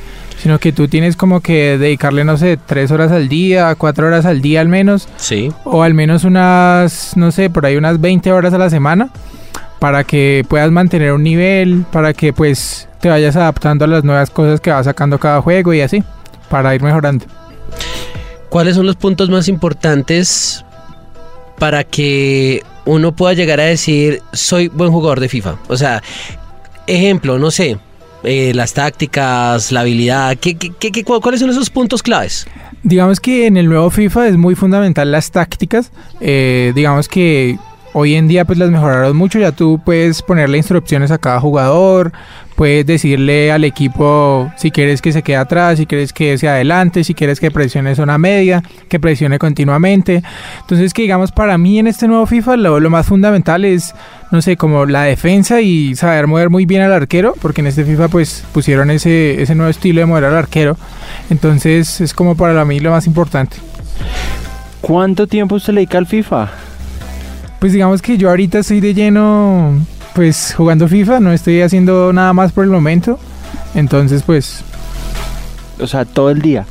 sino 0.42 0.58
que 0.58 0.72
tú 0.72 0.86
tienes 0.86 1.16
como 1.16 1.40
que 1.40 1.78
dedicarle, 1.78 2.24
no 2.24 2.36
sé, 2.36 2.58
tres 2.58 2.90
horas 2.90 3.10
al 3.10 3.30
día, 3.30 3.74
cuatro 3.76 4.06
horas 4.06 4.26
al 4.26 4.42
día 4.42 4.60
al 4.60 4.69
menos, 4.69 5.08
Sí. 5.16 5.50
o 5.64 5.82
al 5.82 5.94
menos 5.94 6.24
unas, 6.24 7.16
no 7.16 7.32
sé, 7.32 7.48
por 7.48 7.64
ahí 7.64 7.76
unas 7.76 8.02
20 8.02 8.30
horas 8.32 8.52
a 8.52 8.58
la 8.58 8.69
semana, 8.69 9.08
para 9.78 10.05
que 10.05 10.44
puedas 10.49 10.70
mantener 10.70 11.12
un 11.12 11.23
nivel, 11.23 11.84
para 11.93 12.12
que 12.14 12.32
pues 12.32 12.88
te 13.00 13.08
vayas 13.08 13.37
adaptando 13.37 13.84
a 13.84 13.88
las 13.88 14.05
nuevas 14.05 14.31
cosas 14.31 14.61
que 14.61 14.70
va 14.70 14.82
sacando 14.82 15.19
cada 15.19 15.40
juego 15.43 15.75
y 15.75 15.81
así, 15.81 16.02
para 16.49 16.75
ir 16.75 16.82
mejorando. 16.82 17.26
¿Cuáles 18.49 18.76
son 18.76 18.87
los 18.87 18.96
puntos 18.96 19.28
más 19.28 19.49
importantes 19.49 20.64
para 21.58 21.84
que 21.84 22.62
uno 22.84 23.14
pueda 23.14 23.34
llegar 23.34 23.61
a 23.61 23.64
decir 23.64 24.23
soy 24.32 24.69
buen 24.69 24.90
jugador 24.93 25.20
de 25.20 25.28
FIFA? 25.28 25.56
O 25.69 25.76
sea, 25.76 26.02
ejemplo, 26.87 27.38
no 27.38 27.50
sé, 27.50 27.79
eh, 28.22 28.52
las 28.55 28.72
tácticas, 28.72 29.72
la 29.72 29.81
habilidad, 29.81 30.37
¿qué, 30.38 30.56
qué- 30.56 30.72
qué- 30.79 30.90
qué- 30.93 31.05
cu- 31.05 31.20
¿cuáles 31.20 31.40
son 31.40 31.50
esos 31.50 31.70
puntos 31.70 32.02
claves? 32.02 32.46
Digamos 32.82 33.20
que 33.20 33.46
en 33.46 33.56
el 33.56 33.69
nuevo 33.69 33.90
FIFA 33.90 34.29
es 34.29 34.37
muy 34.37 34.55
fundamental 34.55 35.11
las 35.11 35.31
tácticas. 35.32 35.90
Eh, 36.20 36.72
digamos 36.75 37.08
que 37.08 37.58
hoy 37.98 38.14
en 38.14 38.28
día 38.28 38.44
pues 38.44 38.58
las 38.58 38.69
mejoraron 38.69 39.16
mucho. 39.16 39.38
Ya 39.38 39.52
tú 39.52 39.81
puedes 39.82 40.20
ponerle 40.20 40.58
instrucciones 40.58 41.10
a 41.10 41.16
cada 41.16 41.40
jugador. 41.40 42.12
Puedes 42.54 42.84
decirle 42.84 43.50
al 43.50 43.64
equipo 43.64 44.52
si 44.56 44.70
quieres 44.70 45.00
que 45.00 45.12
se 45.12 45.22
quede 45.22 45.37
atrás, 45.37 45.78
si 45.78 45.87
quieres 45.87 46.12
que 46.12 46.37
sea 46.37 46.52
adelante, 46.52 47.04
si 47.04 47.14
quieres 47.14 47.40
que 47.40 47.50
presione 47.50 47.94
zona 47.94 48.19
media, 48.19 48.62
que 48.88 49.00
presione 49.00 49.38
continuamente. 49.38 50.22
Entonces 50.60 50.93
que 50.93 51.02
digamos 51.02 51.32
para 51.32 51.56
mí 51.56 51.78
en 51.78 51.87
este 51.87 52.06
nuevo 52.06 52.26
FIFA 52.26 52.58
lo, 52.58 52.81
lo 52.81 52.90
más 52.90 53.06
fundamental 53.06 53.64
es, 53.64 53.94
no 54.31 54.43
sé, 54.43 54.58
como 54.58 54.84
la 54.84 55.04
defensa 55.04 55.62
y 55.62 55.96
saber 55.96 56.26
mover 56.26 56.50
muy 56.50 56.66
bien 56.66 56.82
al 56.82 56.93
arquero, 56.93 57.34
porque 57.40 57.62
en 57.62 57.69
este 57.69 57.84
FIFA 57.84 58.08
pues 58.08 58.44
pusieron 58.52 58.90
ese, 58.90 59.40
ese 59.40 59.54
nuevo 59.54 59.70
estilo 59.70 60.00
de 60.00 60.06
mover 60.06 60.25
al 60.25 60.37
arquero. 60.37 60.76
Entonces 61.31 62.03
es 62.03 62.12
como 62.12 62.36
para 62.36 62.62
mí 62.67 62.79
lo 62.79 62.91
más 62.91 63.06
importante. 63.06 63.56
¿Cuánto 64.82 65.26
tiempo 65.26 65.55
usted 65.55 65.72
le 65.72 65.81
dedica 65.81 65.96
al 65.98 66.06
FIFA? 66.06 66.50
Pues 67.60 67.72
digamos 67.72 68.03
que 68.03 68.17
yo 68.19 68.29
ahorita 68.31 68.58
estoy 68.58 68.81
de 68.81 68.94
lleno 68.94 69.75
pues 70.15 70.55
jugando 70.56 70.89
FIFA, 70.89 71.20
no 71.20 71.32
estoy 71.32 71.60
haciendo 71.63 72.13
nada 72.13 72.32
más 72.32 72.53
por 72.53 72.65
el 72.65 72.70
momento. 72.70 73.19
Entonces 73.75 74.22
pues 74.22 74.63
O 75.81 75.86
sea, 75.86 76.05
todo 76.05 76.31
el 76.31 76.41
día. 76.43 76.67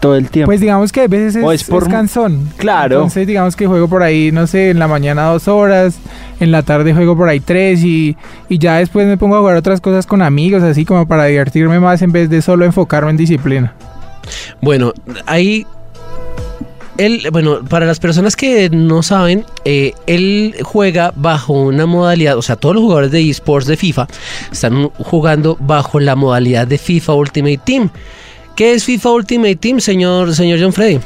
Todo 0.00 0.14
el 0.14 0.28
tiempo. 0.28 0.48
pues 0.50 0.60
digamos 0.60 0.92
que 0.92 1.00
a 1.00 1.08
veces 1.08 1.36
es, 1.36 1.44
O 1.44 1.52
es 1.52 1.64
por- 1.64 1.84
es 1.84 1.88
cansón. 1.88 2.48
Claro. 2.58 2.96
Entonces 2.96 3.26
digamos 3.26 3.56
que 3.56 3.66
juego 3.66 3.88
por 3.88 4.02
ahí, 4.02 4.30
no 4.30 4.46
sé, 4.46 4.70
en 4.70 4.78
la 4.78 4.86
mañana 4.88 5.24
dos 5.24 5.48
horas, 5.48 5.96
en 6.38 6.52
la 6.52 6.62
tarde 6.62 6.92
juego 6.94 7.16
por 7.16 7.28
ahí 7.30 7.40
tres 7.40 7.82
y, 7.82 8.14
y 8.50 8.58
ya 8.58 8.76
después 8.76 9.06
me 9.06 9.16
pongo 9.16 9.36
a 9.36 9.40
jugar 9.40 9.56
otras 9.56 9.80
cosas 9.80 10.04
con 10.06 10.20
amigos, 10.20 10.62
así 10.62 10.84
como 10.84 11.08
para 11.08 11.24
divertirme 11.24 11.80
más 11.80 12.02
en 12.02 12.12
vez 12.12 12.28
de 12.28 12.42
solo 12.42 12.66
enfocarme 12.66 13.10
en 13.10 13.16
disciplina. 13.16 13.72
Bueno, 14.60 14.92
ahí. 15.26 15.66
Él, 16.98 17.28
bueno, 17.30 17.62
para 17.68 17.84
las 17.86 18.00
personas 18.00 18.36
que 18.36 18.70
no 18.70 19.02
saben, 19.02 19.44
eh, 19.64 19.92
él 20.06 20.54
juega 20.62 21.12
bajo 21.14 21.52
una 21.52 21.84
modalidad, 21.86 22.38
o 22.38 22.42
sea, 22.42 22.56
todos 22.56 22.74
los 22.74 22.82
jugadores 22.84 23.10
de 23.10 23.28
esports 23.28 23.66
de 23.66 23.76
FIFA 23.76 24.08
están 24.50 24.88
jugando 24.98 25.56
bajo 25.60 26.00
la 26.00 26.16
modalidad 26.16 26.66
de 26.66 26.78
FIFA 26.78 27.14
Ultimate 27.14 27.60
Team. 27.64 27.90
¿Qué 28.54 28.72
es 28.72 28.84
FIFA 28.84 29.10
Ultimate 29.10 29.56
Team, 29.56 29.80
señor, 29.80 30.34
señor 30.34 30.58
John 30.60 30.72
Freddy? 30.72 30.98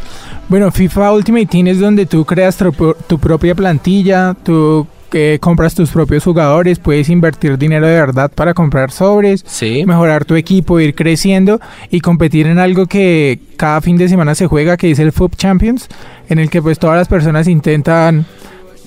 Bueno, 0.49 0.71
FIFA 0.71 1.13
Ultimate 1.13 1.47
Team 1.47 1.67
es 1.67 1.81
donde 1.81 2.07
tú 2.07 2.25
creas 2.25 2.57
tu, 2.57 2.73
pro- 2.73 2.97
tu 3.09 3.19
propia 3.19 3.55
plantilla, 3.57 4.37
tú 4.45 4.87
eh, 5.13 5.39
compras 5.41 5.75
tus 5.75 5.91
propios 5.91 6.25
jugadores, 6.25 6.79
puedes 6.79 7.09
invertir 7.09 7.59
dinero 7.59 7.87
de 7.87 7.95
verdad 7.95 8.31
para 8.35 8.55
comprar 8.55 8.91
sobres, 8.91 9.45
Sí. 9.47 9.85
mejorar 9.87 10.25
tu 10.25 10.37
equipo, 10.37 10.81
ir 10.81 10.95
creciendo 10.95 11.61
y 11.91 12.01
competir 12.01 12.47
en 12.47 12.59
algo 12.59 12.87
que 12.87 13.41
cada 13.57 13.81
fin 13.81 13.97
de 13.97 14.09
semana 14.09 14.35
se 14.35 14.47
juega, 14.47 14.77
que 14.77 14.91
es 14.91 14.99
el 14.99 15.13
FUB 15.13 15.37
Champions, 15.37 15.89
en 16.29 16.39
el 16.39 16.51
que 16.51 16.63
pues 16.63 16.79
todas 16.79 16.97
las 16.97 17.09
personas 17.09 17.49
intentan... 17.49 18.27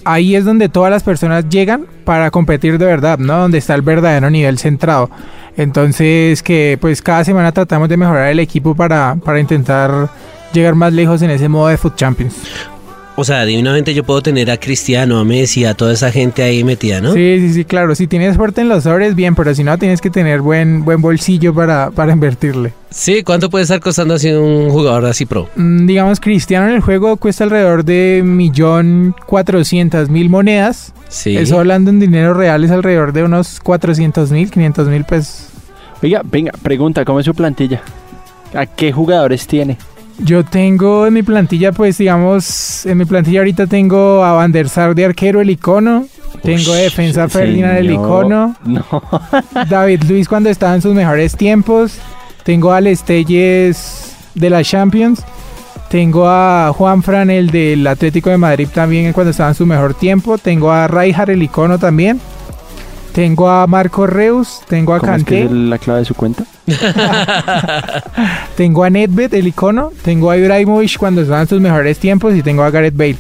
Ahí 0.05 0.35
es 0.35 0.43
donde 0.43 0.67
todas 0.67 0.91
las 0.91 1.01
personas 1.01 1.47
llegan 1.47 1.85
para 2.03 2.29
competir 2.29 2.77
de 2.77 2.85
verdad, 2.85 3.17
¿no? 3.19 3.37
Donde 3.37 3.57
está 3.59 3.73
el 3.73 3.81
verdadero 3.83 4.29
nivel 4.29 4.57
centrado. 4.59 5.09
Entonces 5.55 6.43
que 6.43 6.77
pues 6.81 7.01
cada 7.01 7.23
semana 7.23 7.51
tratamos 7.53 7.87
de 7.87 7.95
mejorar 7.95 8.27
el 8.29 8.39
equipo 8.39 8.75
para, 8.75 9.15
para 9.23 9.39
intentar 9.39 10.09
llegar 10.51 10.75
más 10.75 10.91
lejos 10.91 11.21
en 11.21 11.29
ese 11.29 11.47
modo 11.47 11.67
de 11.69 11.77
FUT 11.77 11.95
Champions. 11.95 12.35
O 13.15 13.23
sea, 13.23 13.45
divinamente 13.45 13.93
yo 13.93 14.03
puedo 14.03 14.23
tener 14.23 14.49
a 14.49 14.57
Cristiano, 14.57 15.19
a 15.19 15.23
Messi, 15.23 15.65
a 15.65 15.75
toda 15.75 15.93
esa 15.93 16.11
gente 16.11 16.41
ahí 16.41 16.63
metida, 16.63 16.99
¿no? 16.99 17.13
Sí, 17.13 17.37
sí, 17.39 17.53
sí, 17.53 17.65
claro. 17.65 17.93
Si 17.93 18.07
tienes 18.07 18.35
suerte 18.35 18.61
en 18.61 18.69
los 18.69 18.83
sobres, 18.85 19.13
bien, 19.13 19.35
pero 19.35 19.53
si 19.53 19.63
no, 19.63 19.77
tienes 19.77 20.01
que 20.01 20.09
tener 20.09 20.41
buen, 20.41 20.83
buen 20.83 20.99
bolsillo 20.99 21.53
para, 21.53 21.91
para 21.91 22.11
invertirle. 22.11 22.73
Sí, 22.89 23.21
¿cuánto 23.21 23.51
puede 23.51 23.63
estar 23.63 23.79
costando 23.79 24.15
así 24.15 24.31
un 24.31 24.71
jugador 24.71 25.05
así 25.05 25.27
pro? 25.27 25.47
Mm, 25.55 25.85
digamos, 25.85 26.19
Cristiano 26.19 26.67
en 26.67 26.73
el 26.73 26.81
juego 26.81 27.17
cuesta 27.17 27.43
alrededor 27.43 27.85
de 27.85 28.23
millón 28.25 29.15
cuatrocientas 29.27 30.09
mil 30.09 30.29
monedas. 30.29 30.91
Sí. 31.07 31.37
Eso 31.37 31.59
hablando 31.59 31.91
en 31.91 31.99
dinero 31.99 32.33
real 32.33 32.63
es 32.63 32.71
alrededor 32.71 33.13
de 33.13 33.23
unos 33.23 33.59
400 33.59 34.31
mil, 34.31 34.49
500 34.49 34.87
mil 34.87 35.03
pesos. 35.03 35.49
Oiga, 36.01 36.21
venga, 36.23 36.51
pregunta, 36.63 37.05
¿cómo 37.05 37.19
es 37.19 37.25
su 37.27 37.35
plantilla? 37.35 37.83
¿A 38.55 38.65
qué 38.65 38.91
jugadores 38.91 39.45
tiene? 39.45 39.77
Yo 40.23 40.45
tengo 40.45 41.05
en 41.05 41.13
mi 41.13 41.21
plantilla, 41.21 41.73
pues 41.73 41.97
digamos, 41.97 42.85
en 42.85 42.97
mi 42.97 43.03
plantilla 43.03 43.39
ahorita 43.39 43.67
tengo 43.67 44.23
a 44.23 44.31
Van 44.31 44.53
der 44.53 44.69
Sar 44.69 44.95
de 44.95 45.03
arquero, 45.03 45.41
el 45.41 45.49
icono. 45.49 46.07
Tengo 46.41 46.73
de 46.73 46.83
defensa 46.83 47.27
Ferdinand, 47.27 47.77
el 47.77 47.91
icono. 47.91 48.55
No. 48.63 48.85
David 49.69 50.03
Luis 50.03 50.29
cuando 50.29 50.49
estaba 50.49 50.75
en 50.75 50.81
sus 50.81 50.93
mejores 50.93 51.35
tiempos. 51.35 51.97
Tengo 52.43 52.71
a 52.71 52.79
Lestelles 52.79 54.15
de 54.33 54.49
la 54.49 54.63
Champions. 54.63 55.23
Tengo 55.89 56.27
a 56.27 56.71
Juan 56.73 57.03
Fran, 57.03 57.29
el 57.29 57.49
del 57.49 57.85
Atlético 57.85 58.29
de 58.29 58.37
Madrid 58.37 58.67
también 58.73 59.11
cuando 59.11 59.31
estaba 59.31 59.49
en 59.49 59.55
su 59.55 59.65
mejor 59.65 59.93
tiempo. 59.93 60.37
Tengo 60.37 60.71
a 60.71 60.87
Rijkaard, 60.87 61.31
el 61.31 61.43
icono 61.43 61.77
también. 61.77 62.19
Tengo 63.13 63.47
a 63.49 63.67
Marco 63.67 64.07
Reus. 64.07 64.61
Tengo 64.67 64.93
a 64.93 64.99
¿Cómo 64.99 65.13
es 65.15 65.23
que 65.23 65.43
es 65.45 65.51
la 65.51 65.77
clave 65.77 65.99
de 65.99 66.05
su 66.05 66.15
cuenta? 66.15 66.43
Tengo 68.57 68.83
a 68.83 68.89
Nedved, 68.89 69.33
el 69.33 69.47
icono. 69.47 69.91
Tengo 70.03 70.31
a 70.31 70.37
Ibrahimovic 70.37 70.97
cuando 70.97 71.21
estaba 71.21 71.41
en 71.41 71.47
sus 71.47 71.61
mejores 71.61 71.99
tiempos. 71.99 72.33
Y 72.35 72.41
tengo 72.41 72.63
a 72.63 72.71
Gareth 72.71 72.95
Bale. 72.97 73.17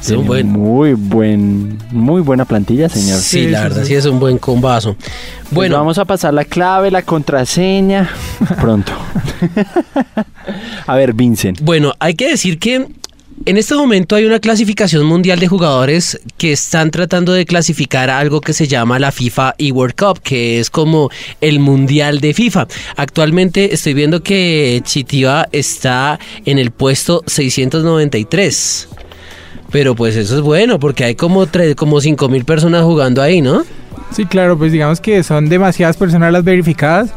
Sí, 0.00 0.14
un 0.14 0.26
buen- 0.26 0.46
Muy 0.48 0.94
buen, 0.94 1.76
muy 1.90 2.22
buena 2.22 2.46
plantilla, 2.46 2.88
señor. 2.88 3.18
Sí, 3.18 3.44
Sí, 3.44 3.48
la 3.50 3.58
sí, 3.58 3.64
verdad, 3.64 3.82
sí. 3.82 3.88
sí 3.88 3.94
es 3.96 4.06
un 4.06 4.18
buen 4.18 4.38
combazo. 4.38 4.96
Pues 4.96 5.50
Bueno, 5.50 5.76
vamos 5.76 5.98
a 5.98 6.06
pasar 6.06 6.32
la 6.32 6.46
clave, 6.46 6.90
la 6.90 7.02
contraseña 7.02 8.08
pronto. 8.62 8.92
a 10.86 10.96
ver, 10.96 11.12
Vincent. 11.12 11.60
Bueno, 11.60 11.92
hay 11.98 12.14
que 12.14 12.30
decir 12.30 12.58
que 12.58 12.86
en 13.50 13.56
este 13.56 13.74
momento 13.74 14.14
hay 14.14 14.26
una 14.26 14.38
clasificación 14.38 15.04
mundial 15.06 15.40
de 15.40 15.48
jugadores 15.48 16.20
que 16.38 16.52
están 16.52 16.92
tratando 16.92 17.32
de 17.32 17.46
clasificar 17.46 18.08
algo 18.08 18.40
que 18.40 18.52
se 18.52 18.68
llama 18.68 19.00
la 19.00 19.10
FIFA 19.10 19.56
eWorld 19.58 19.96
Cup, 19.96 20.20
que 20.22 20.60
es 20.60 20.70
como 20.70 21.10
el 21.40 21.58
mundial 21.58 22.20
de 22.20 22.32
FIFA. 22.32 22.68
Actualmente 22.94 23.74
estoy 23.74 23.94
viendo 23.94 24.22
que 24.22 24.80
Chitiva 24.84 25.48
está 25.50 26.20
en 26.44 26.60
el 26.60 26.70
puesto 26.70 27.24
693. 27.26 28.88
Pero 29.72 29.96
pues 29.96 30.14
eso 30.14 30.36
es 30.36 30.42
bueno, 30.42 30.78
porque 30.78 31.02
hay 31.02 31.16
como, 31.16 31.46
tres, 31.46 31.74
como 31.74 32.00
5 32.00 32.28
mil 32.28 32.44
personas 32.44 32.84
jugando 32.84 33.20
ahí, 33.20 33.40
¿no? 33.40 33.64
Sí, 34.12 34.26
claro, 34.26 34.58
pues 34.58 34.70
digamos 34.70 35.00
que 35.00 35.24
son 35.24 35.48
demasiadas 35.48 35.96
personas 35.96 36.32
las 36.32 36.44
verificadas, 36.44 37.10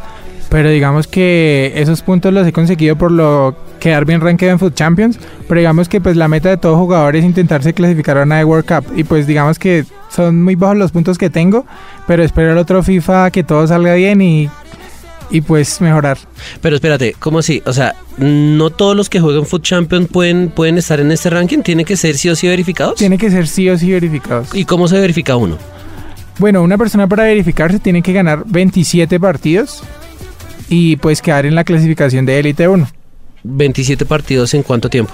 pero 0.54 0.70
digamos 0.70 1.08
que 1.08 1.74
esos 1.76 2.04
puntos 2.04 2.32
los 2.32 2.46
he 2.46 2.54
conseguido 2.54 2.96
por 2.96 3.10
lo 3.10 3.56
quedar 3.80 4.06
bien 4.06 4.22
rankeado 4.22 4.54
en 4.54 4.60
Food 4.60 4.76
Champions, 4.76 5.18
pero 5.48 5.60
digamos 5.60 5.90
que 5.90 6.00
pues 6.00 6.16
la 6.16 6.28
meta 6.28 6.50
de 6.50 6.58
todo 6.58 6.78
jugador 6.78 7.16
es 7.16 7.26
intentarse 7.26 7.74
clasificar 7.74 8.20
a 8.20 8.22
una 8.22 8.46
World 8.46 8.68
Cup 8.68 8.94
y 8.96 9.04
pues 9.04 9.26
digamos 9.26 9.58
que 9.58 9.84
son 10.12 10.44
muy 10.44 10.54
bajos 10.54 10.78
los 10.78 10.92
puntos 10.92 11.18
que 11.18 11.32
tengo, 11.32 11.66
pero 12.06 12.24
espero 12.24 12.52
el 12.52 12.60
otro 12.60 12.84
FIFA 12.84 13.32
que 13.32 13.44
todo 13.44 13.66
salga 13.66 13.96
bien 13.96 14.22
y, 14.22 14.48
y 15.32 15.42
pues 15.42 15.82
mejorar. 15.82 16.20
Pero 16.62 16.76
espérate, 16.76 17.16
¿cómo 17.18 17.40
así? 17.40 17.64
O 17.66 17.74
sea, 17.74 17.96
no 18.20 18.70
todos 18.70 18.96
los 18.96 19.10
que 19.10 19.20
juegan 19.20 19.48
Foot 19.48 19.64
Champion 19.64 20.06
pueden, 20.06 20.50
pueden 20.50 20.78
estar 20.78 21.00
en 21.00 21.12
este 21.12 21.32
ranking, 21.32 21.64
tiene 21.64 21.84
que 21.84 21.98
ser 21.98 22.16
sí 22.16 22.30
o 22.30 22.36
sí 22.36 22.48
verificados. 22.48 22.94
Tiene 23.00 23.18
que 23.18 23.32
ser 23.32 23.48
sí 23.48 23.68
o 23.72 23.78
sí 23.80 23.92
verificados. 23.92 24.54
¿Y 24.54 24.66
cómo 24.66 24.88
se 24.88 25.00
verifica 25.00 25.36
uno? 25.36 25.58
Bueno, 26.38 26.62
una 26.62 26.78
persona 26.78 27.08
para 27.08 27.24
verificarse 27.24 27.80
tiene 27.80 28.04
que 28.04 28.14
ganar 28.14 28.44
27 28.46 29.20
partidos 29.20 29.84
y 30.70 30.96
pues 30.98 31.22
quedar 31.22 31.46
en 31.46 31.56
la 31.56 31.64
clasificación 31.64 32.26
de 32.26 32.40
Elite 32.40 32.68
1. 32.68 32.88
27 33.44 34.06
partidos 34.06 34.54
en 34.54 34.64
cuánto 34.64 34.90
tiempo? 34.90 35.14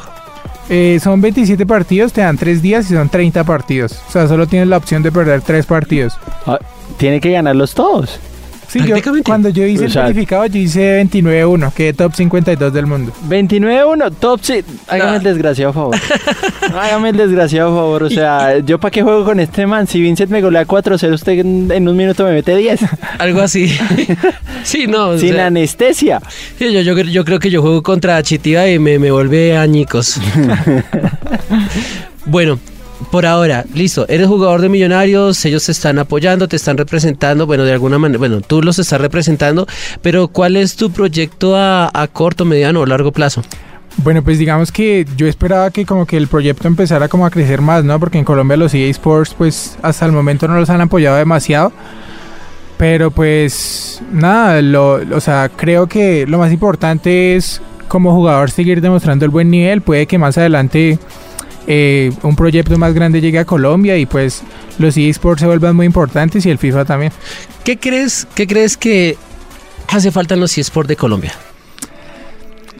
Eh, 0.70 1.00
son 1.04 1.20
27 1.20 1.66
partidos, 1.66 2.14
te 2.14 2.22
dan 2.22 2.38
3 2.38 2.62
días 2.62 2.90
y 2.92 2.94
son 2.94 3.10
30 3.10 3.44
partidos. 3.44 4.00
O 4.08 4.12
sea, 4.12 4.28
solo 4.28 4.46
tienes 4.48 4.68
la 4.68 4.78
opción 4.78 5.02
de 5.02 5.12
perder 5.12 5.42
3 5.42 5.66
partidos. 5.66 6.14
Ah, 6.46 6.60
Tiene 6.98 7.20
que 7.20 7.32
ganarlos 7.32 7.74
todos. 7.74 8.20
Sí, 8.70 8.80
yo, 8.86 8.96
cuando 9.26 9.50
yo 9.50 9.66
hice 9.66 9.84
O 9.84 9.86
el 9.88 9.92
sea- 9.92 10.04
verificado, 10.04 10.46
yo 10.46 10.60
hice 10.60 11.02
29-1, 11.04 11.74
quedé 11.74 11.94
top 11.94 12.14
52 12.16 12.72
del 12.72 12.86
mundo. 12.86 13.12
29-1, 13.28 14.12
top 14.20 14.40
sí. 14.44 14.64
Hágame 14.88 15.12
Ah. 15.12 15.16
el 15.16 15.24
desgraciado 15.24 15.74
favor. 15.74 15.96
Hágame 16.80 17.10
el 17.10 17.18
desgraciado 17.18 17.76
favor. 17.76 18.04
O 18.04 18.10
sea, 18.12 18.60
¿yo 18.60 18.80
para 18.80 18.92
qué 18.92 19.02
juego 19.02 19.26
con 19.26 19.40
este 19.40 19.66
man? 19.66 19.88
Si 19.88 20.00
Vincent 20.00 20.30
me 20.32 20.42
golea 20.42 20.66
4-0, 20.68 21.14
usted 21.16 21.40
en, 21.40 21.72
en 21.72 21.88
un 21.90 21.98
minuto 21.98 22.24
me 22.26 22.32
mete 22.34 22.56
10. 22.56 22.80
Algo 23.18 23.42
así. 23.42 23.68
sí, 24.64 24.86
no. 24.88 25.10
o 25.10 25.18
Sin 25.18 25.34
sea, 25.34 25.48
anestesia. 25.48 26.22
sí, 26.60 26.72
yo, 26.72 26.82
yo, 26.82 26.96
yo 27.02 27.26
creo 27.26 27.40
que 27.40 27.50
yo 27.50 27.62
juego 27.62 27.82
contra 27.82 28.22
Chitiva 28.22 28.68
y 28.70 28.78
me, 28.78 29.00
me 29.00 29.10
vuelve 29.10 29.58
añicos. 29.58 30.20
bueno. 32.26 32.60
Por 33.12 33.26
ahora, 33.26 33.66
listo, 33.74 34.06
eres 34.08 34.28
jugador 34.28 34.62
de 34.62 34.70
millonarios, 34.70 35.44
ellos 35.46 35.66
te 35.66 35.72
están 35.72 35.98
apoyando, 35.98 36.48
te 36.48 36.58
están 36.58 36.78
representando, 36.78 37.48
bueno, 37.48 37.64
de 37.64 37.72
alguna 37.72 37.98
manera, 37.98 38.20
bueno, 38.20 38.42
tú 38.42 38.62
los 38.62 38.78
estás 38.78 39.02
representando, 39.02 39.66
pero 40.02 40.28
¿cuál 40.28 40.58
es 40.58 40.76
tu 40.76 40.92
proyecto 40.92 41.56
a, 41.56 42.08
corto, 42.14 42.46
mediano 42.46 42.82
o 42.82 42.86
largo 42.86 43.12
plazo? 43.12 43.42
Bueno, 43.98 44.22
pues 44.22 44.38
digamos 44.38 44.72
que 44.72 45.08
yo 45.18 45.28
esperaba 45.28 45.72
que 45.72 45.86
como 45.86 46.06
que 46.06 46.18
el 46.18 46.28
proyecto 46.28 46.68
empezara 46.68 47.08
como 47.08 47.26
a 47.26 47.32
crecer 47.32 47.62
más, 47.62 47.84
¿no? 47.84 48.00
Porque 48.00 48.20
en 48.20 48.26
Colombia 48.26 48.58
los 48.58 48.74
EA 48.74 48.88
Sports 48.90 49.34
pues 49.36 49.78
hasta 49.82 50.06
el 50.06 50.12
momento 50.12 50.48
no 50.48 50.56
los 50.60 50.70
han 50.70 50.82
apoyado 50.82 51.18
demasiado. 51.18 51.74
Pero 52.78 53.12
pues 53.12 54.02
nada, 54.12 54.62
lo, 54.62 55.02
o 55.14 55.20
sea, 55.20 55.50
creo 55.54 55.88
que 55.88 56.26
lo 56.28 56.38
más 56.38 56.54
importante 56.54 57.36
es 57.36 57.62
como 57.90 58.14
jugador 58.14 58.52
seguir 58.52 58.80
demostrando 58.80 59.26
el 59.26 59.32
buen 59.32 59.50
nivel. 59.50 59.82
Puede 59.82 60.06
que 60.06 60.18
más 60.18 60.38
adelante 60.38 60.98
eh, 61.72 62.12
un 62.24 62.36
proyecto 62.36 62.76
más 62.80 62.96
grande 62.96 63.22
llegue 63.22 63.38
a 63.38 63.46
Colombia 63.46 63.96
y 63.96 64.08
pues 64.08 64.42
los 64.80 64.98
eSports 64.98 65.42
se 65.42 65.46
vuelvan 65.46 65.76
muy 65.76 65.86
importantes 65.86 66.44
y 66.48 66.50
el 66.50 66.58
FIFA 66.58 66.84
también. 66.84 67.12
¿Qué 67.64 67.78
crees, 67.78 68.28
qué 68.34 68.48
crees 68.48 68.76
que 68.76 69.18
hace 69.88 70.10
falta 70.10 70.34
en 70.34 70.40
los 70.40 70.58
eSports 70.58 70.88
de 70.88 70.96
Colombia? 70.96 71.32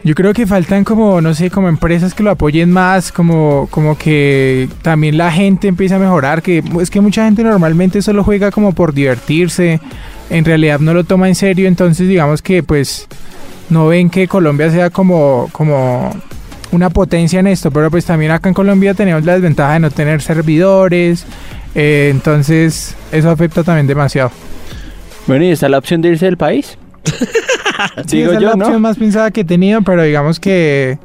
Yo 0.02 0.16
creo 0.16 0.32
que 0.32 0.44
faltan 0.44 0.82
como, 0.82 1.20
no 1.20 1.34
sé, 1.34 1.50
como 1.52 1.68
empresas 1.68 2.14
que 2.14 2.24
lo 2.24 2.32
apoyen 2.32 2.72
más, 2.72 3.12
como, 3.12 3.68
como 3.70 3.96
que 3.96 4.68
también 4.82 5.16
la 5.16 5.30
gente 5.30 5.68
empiece 5.68 5.94
a 5.94 6.00
mejorar, 6.00 6.42
que 6.42 6.60
es 6.80 6.90
que 6.90 7.00
mucha 7.00 7.26
gente 7.26 7.44
normalmente 7.44 8.02
solo 8.02 8.24
juega 8.24 8.50
como 8.50 8.72
por 8.72 8.92
divertirse, 8.92 9.80
en 10.30 10.44
realidad 10.44 10.80
no 10.80 10.94
lo 10.94 11.04
toma 11.04 11.28
en 11.28 11.36
serio, 11.36 11.68
entonces 11.68 12.08
digamos 12.08 12.42
que 12.42 12.64
pues 12.64 13.06
no 13.68 13.86
ven 13.86 14.10
que 14.10 14.26
Colombia 14.26 14.68
sea 14.72 14.90
como, 14.90 15.48
como 15.52 16.12
una 16.72 16.90
potencia 16.90 17.40
en 17.40 17.46
esto, 17.46 17.70
pero 17.70 17.90
pues 17.90 18.04
también 18.04 18.30
acá 18.30 18.48
en 18.48 18.54
Colombia 18.54 18.94
tenemos 18.94 19.24
la 19.24 19.34
desventaja 19.34 19.74
de 19.74 19.80
no 19.80 19.90
tener 19.90 20.22
servidores, 20.22 21.26
eh, 21.74 22.08
entonces 22.10 22.96
eso 23.12 23.30
afecta 23.30 23.62
también 23.64 23.86
demasiado. 23.86 24.30
Bueno, 25.26 25.44
y 25.44 25.50
está 25.50 25.68
la 25.68 25.78
opción 25.78 26.00
de 26.00 26.10
irse 26.10 26.26
del 26.26 26.36
país. 26.36 26.78
Sí, 28.06 28.18
Digo 28.18 28.32
esa 28.32 28.40
es 28.40 28.44
la 28.44 28.54
¿no? 28.56 28.64
opción 28.66 28.82
más 28.82 28.98
pensada 28.98 29.30
que 29.30 29.40
he 29.40 29.44
tenido, 29.44 29.80
pero 29.80 30.02
digamos 30.02 30.38
que 30.38 30.98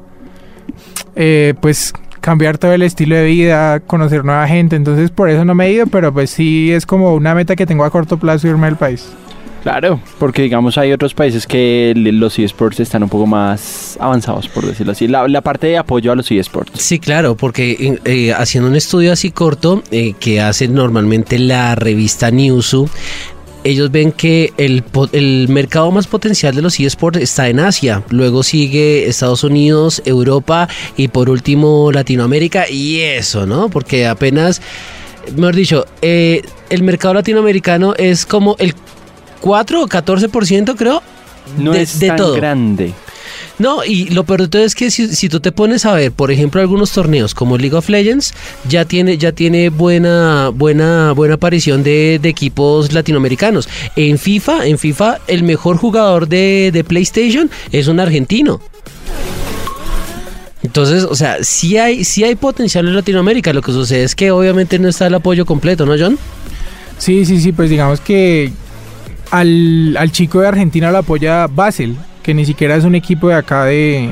eh, 1.16 1.54
pues 1.62 1.94
cambiar 2.20 2.58
todo 2.58 2.74
el 2.74 2.82
estilo 2.82 3.16
de 3.16 3.24
vida, 3.24 3.80
conocer 3.80 4.26
nueva 4.26 4.46
gente, 4.48 4.76
entonces 4.76 5.10
por 5.10 5.30
eso 5.30 5.46
no 5.46 5.56
me 5.56 5.68
he 5.68 5.72
ido, 5.72 5.88
pero 5.88 6.12
pues 6.12 6.32
sí 6.32 6.74
es 6.74 6.86
como 6.86 7.14
una 7.14 7.34
meta 7.34 7.56
que 7.56 7.66
tengo 7.66 7.86
a 7.86 7.92
corto 7.92 8.18
plazo 8.18 8.48
irme 8.50 8.68
del 8.68 8.76
país. 8.76 9.08
Claro, 9.66 10.00
porque 10.20 10.44
digamos 10.44 10.78
hay 10.78 10.92
otros 10.92 11.16
países 11.16 11.48
que 11.48 11.92
los 11.96 12.38
eSports 12.38 12.80
están 12.82 13.02
un 13.02 13.10
poco 13.10 13.26
más 13.26 13.98
avanzados, 14.00 14.48
por 14.48 14.64
decirlo 14.64 14.92
así. 14.92 15.08
La, 15.08 15.42
parte 15.42 15.66
de 15.66 15.80
apoyo 15.80 16.12
a 16.12 16.16
los 16.16 16.30
eSports. 16.30 16.80
Sí, 16.80 17.00
claro, 17.00 17.36
porque 17.36 17.98
eh, 18.06 18.32
haciendo 18.32 18.70
un 18.70 18.76
estudio 18.76 19.12
así 19.12 19.32
corto 19.32 19.82
eh, 19.90 20.14
que 20.20 20.40
hace 20.40 20.68
normalmente 20.68 21.40
la 21.40 21.74
revista 21.74 22.30
Newsu, 22.30 22.88
ellos 23.64 23.90
ven 23.90 24.12
que 24.12 24.54
el, 24.58 24.84
el 25.14 25.48
mercado 25.50 25.90
más 25.90 26.06
potencial 26.06 26.54
de 26.54 26.62
los 26.62 26.80
eSports 26.80 27.18
está 27.18 27.50
en 27.50 27.60
Asia, 27.60 28.04
luego 28.12 28.44
sigue 28.44 29.08
Estados 29.08 29.44
Unidos, 29.44 30.04
Europa 30.06 30.70
y 30.96 31.08
por 31.08 31.28
último 31.28 31.92
Latinoamérica 31.92 32.70
y 32.70 33.00
eso, 33.00 33.48
¿no? 33.48 33.70
Porque 33.70 34.06
apenas, 34.06 34.62
mejor 35.36 35.56
dicho, 35.56 35.86
eh, 36.04 36.44
el 36.70 36.84
mercado 36.84 37.16
latinoamericano 37.16 37.96
es 37.98 38.28
como 38.28 38.56
el 38.60 38.76
4 39.46 39.84
o 39.84 39.88
14% 39.88 40.76
creo. 40.76 41.04
No 41.60 41.74
de, 41.74 41.84
es 41.84 42.00
de 42.00 42.08
tan 42.08 42.18
todo. 42.18 42.34
grande. 42.34 42.94
No, 43.60 43.86
y 43.86 44.06
lo 44.10 44.24
peor 44.24 44.42
de 44.42 44.48
todo 44.48 44.64
es 44.64 44.74
que 44.74 44.90
si, 44.90 45.08
si 45.16 45.30
tú 45.30 45.40
te 45.40 45.52
pones 45.52 45.86
a 45.86 45.94
ver, 45.94 46.12
por 46.12 46.32
ejemplo, 46.32 46.62
algunos 46.62 46.92
torneos 46.92 47.36
como 47.36 47.56
League 47.56 47.76
of 47.76 47.88
Legends, 47.88 48.34
ya 48.68 48.86
tiene, 48.86 49.20
ya 49.20 49.34
tiene 49.34 49.70
buena, 49.70 50.50
buena, 50.50 51.12
buena 51.12 51.36
aparición 51.36 51.84
de, 51.84 52.18
de 52.20 52.28
equipos 52.28 52.92
latinoamericanos. 52.92 53.70
En 53.96 54.18
FIFA, 54.18 54.66
en 54.66 54.80
FIFA, 54.80 55.20
el 55.28 55.44
mejor 55.44 55.78
jugador 55.78 56.28
de, 56.28 56.72
de 56.74 56.84
PlayStation 56.84 57.52
es 57.72 57.88
un 57.88 58.00
argentino. 58.00 58.60
Entonces, 60.64 61.04
o 61.04 61.14
sea, 61.14 61.44
sí 61.44 61.78
hay, 61.78 62.04
sí 62.04 62.24
hay 62.24 62.34
potencial 62.34 62.88
en 62.88 62.96
Latinoamérica. 62.96 63.54
Lo 63.54 63.62
que 63.62 63.72
sucede 63.72 64.06
es 64.06 64.16
que 64.16 64.32
obviamente 64.32 64.80
no 64.80 64.90
está 64.90 65.06
el 65.06 65.14
apoyo 65.14 65.46
completo, 65.46 65.86
¿no, 65.86 65.94
John? 66.00 66.18
Sí, 66.98 67.26
sí, 67.26 67.40
sí, 67.40 67.52
pues 67.52 67.70
digamos 67.70 68.00
que 68.00 68.52
al, 69.40 69.96
al 69.98 70.12
chico 70.12 70.42
de 70.42 70.48
Argentina 70.48 70.92
lo 70.92 71.00
apoya 71.00 71.48
Basel, 71.48 71.96
que 72.24 72.34
ni 72.34 72.46
siquiera 72.46 72.76
es 72.76 72.84
un 72.84 72.96
equipo 72.96 73.30
de 73.30 73.36
acá 73.36 73.66
de... 73.66 74.10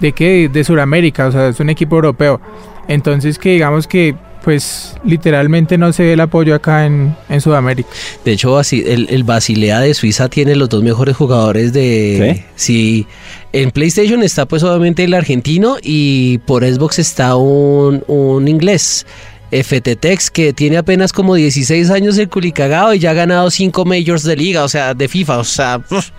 ¿De 0.00 0.12
qué? 0.12 0.50
De 0.52 0.64
Sudamérica, 0.64 1.28
o 1.28 1.32
sea, 1.32 1.48
es 1.48 1.60
un 1.60 1.70
equipo 1.70 1.94
europeo. 1.94 2.40
Entonces 2.88 3.38
que 3.38 3.52
digamos 3.52 3.86
que 3.86 4.16
pues 4.42 4.96
literalmente 5.04 5.78
no 5.78 5.92
se 5.92 6.02
ve 6.02 6.14
el 6.14 6.20
apoyo 6.20 6.56
acá 6.56 6.84
en, 6.84 7.14
en 7.28 7.40
Sudamérica. 7.40 7.88
De 8.24 8.32
hecho, 8.32 8.60
el, 8.60 9.06
el 9.08 9.22
Basilea 9.22 9.78
de 9.78 9.94
Suiza 9.94 10.28
tiene 10.28 10.56
los 10.56 10.68
dos 10.68 10.82
mejores 10.82 11.16
jugadores 11.16 11.72
de... 11.72 12.44
Sí. 12.56 13.06
En 13.52 13.70
PlayStation 13.70 14.22
está 14.24 14.46
pues 14.46 14.64
obviamente 14.64 15.04
el 15.04 15.14
argentino 15.14 15.76
y 15.80 16.38
por 16.38 16.64
Xbox 16.64 16.98
está 16.98 17.36
un, 17.36 18.02
un 18.08 18.48
inglés. 18.48 19.06
FTTX 19.52 20.30
que 20.30 20.52
tiene 20.52 20.78
apenas 20.78 21.12
como 21.12 21.34
16 21.34 21.90
años 21.90 22.16
el 22.18 22.28
culicagado 22.28 22.94
y 22.94 22.98
ya 22.98 23.10
ha 23.10 23.14
ganado 23.14 23.50
5 23.50 23.84
majors 23.84 24.22
de 24.24 24.34
liga, 24.36 24.64
o 24.64 24.68
sea, 24.68 24.94
de 24.94 25.08
FIFA, 25.08 25.38
o 25.38 25.44
sea, 25.44 25.80
uf. 25.90 26.10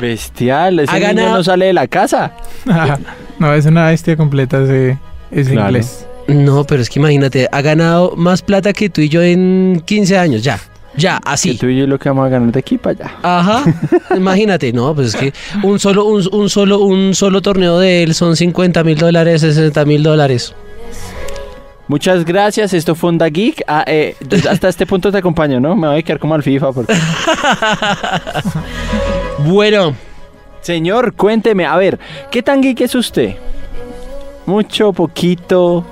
Bestial, 0.00 0.80
ese 0.80 0.90
Ha 0.90 0.94
niño 0.98 1.06
ganado- 1.08 1.36
no 1.38 1.44
sale 1.44 1.66
de 1.66 1.72
la 1.72 1.86
casa. 1.86 2.32
no, 3.38 3.54
es 3.54 3.64
una 3.66 3.86
bestia 3.86 4.16
completa 4.16 4.62
ese, 4.62 4.98
ese 5.30 5.52
Claro. 5.52 5.68
inglés. 5.68 6.04
no, 6.26 6.64
pero 6.64 6.82
es 6.82 6.90
que 6.90 6.98
imagínate, 6.98 7.48
ha 7.50 7.62
ganado 7.62 8.14
más 8.16 8.42
plata 8.42 8.72
que 8.74 8.90
tú 8.90 9.00
y 9.00 9.08
yo 9.08 9.22
en 9.22 9.82
15 9.86 10.18
años, 10.18 10.42
ya, 10.42 10.60
ya, 10.96 11.18
Que 11.24 11.30
así. 11.30 11.56
tú 11.56 11.68
y 11.68 11.78
yo 11.78 11.86
lo 11.86 11.98
que 11.98 12.10
vamos 12.10 12.26
a 12.26 12.28
ganar 12.28 12.52
de 12.52 12.58
aquí 12.58 12.76
para 12.76 13.06
allá. 13.06 13.14
Ajá, 13.22 13.64
imagínate, 14.16 14.72
no, 14.74 14.94
pues 14.94 15.08
es 15.08 15.16
que 15.16 15.32
un 15.62 15.78
solo, 15.78 16.04
un, 16.04 16.22
un 16.32 16.50
solo, 16.50 16.80
un 16.80 17.14
solo 17.14 17.40
torneo 17.40 17.78
de 17.78 18.02
él 18.02 18.14
son 18.14 18.36
50 18.36 18.84
mil 18.84 18.98
dólares, 18.98 19.40
60 19.40 19.84
mil 19.86 20.02
dólares. 20.02 20.54
Muchas 21.88 22.24
gracias, 22.24 22.74
esto 22.74 22.94
fue 22.94 23.08
Onda 23.08 23.26
Geek. 23.28 23.62
Ah, 23.66 23.82
eh, 23.86 24.14
hasta 24.48 24.68
este 24.68 24.86
punto 24.86 25.10
te 25.10 25.18
acompaño, 25.18 25.58
¿no? 25.58 25.74
Me 25.74 25.88
voy 25.88 25.98
a 25.98 26.02
quedar 26.02 26.18
como 26.18 26.34
al 26.34 26.42
FIFA. 26.42 26.72
Porque... 26.72 26.94
Bueno, 29.38 29.94
Señor, 30.60 31.14
cuénteme, 31.14 31.64
a 31.64 31.76
ver, 31.76 31.98
¿qué 32.30 32.42
tan 32.42 32.60
geek 32.60 32.80
es 32.80 32.94
usted? 32.96 33.36
Mucho, 34.46 34.92
poquito. 34.92 35.86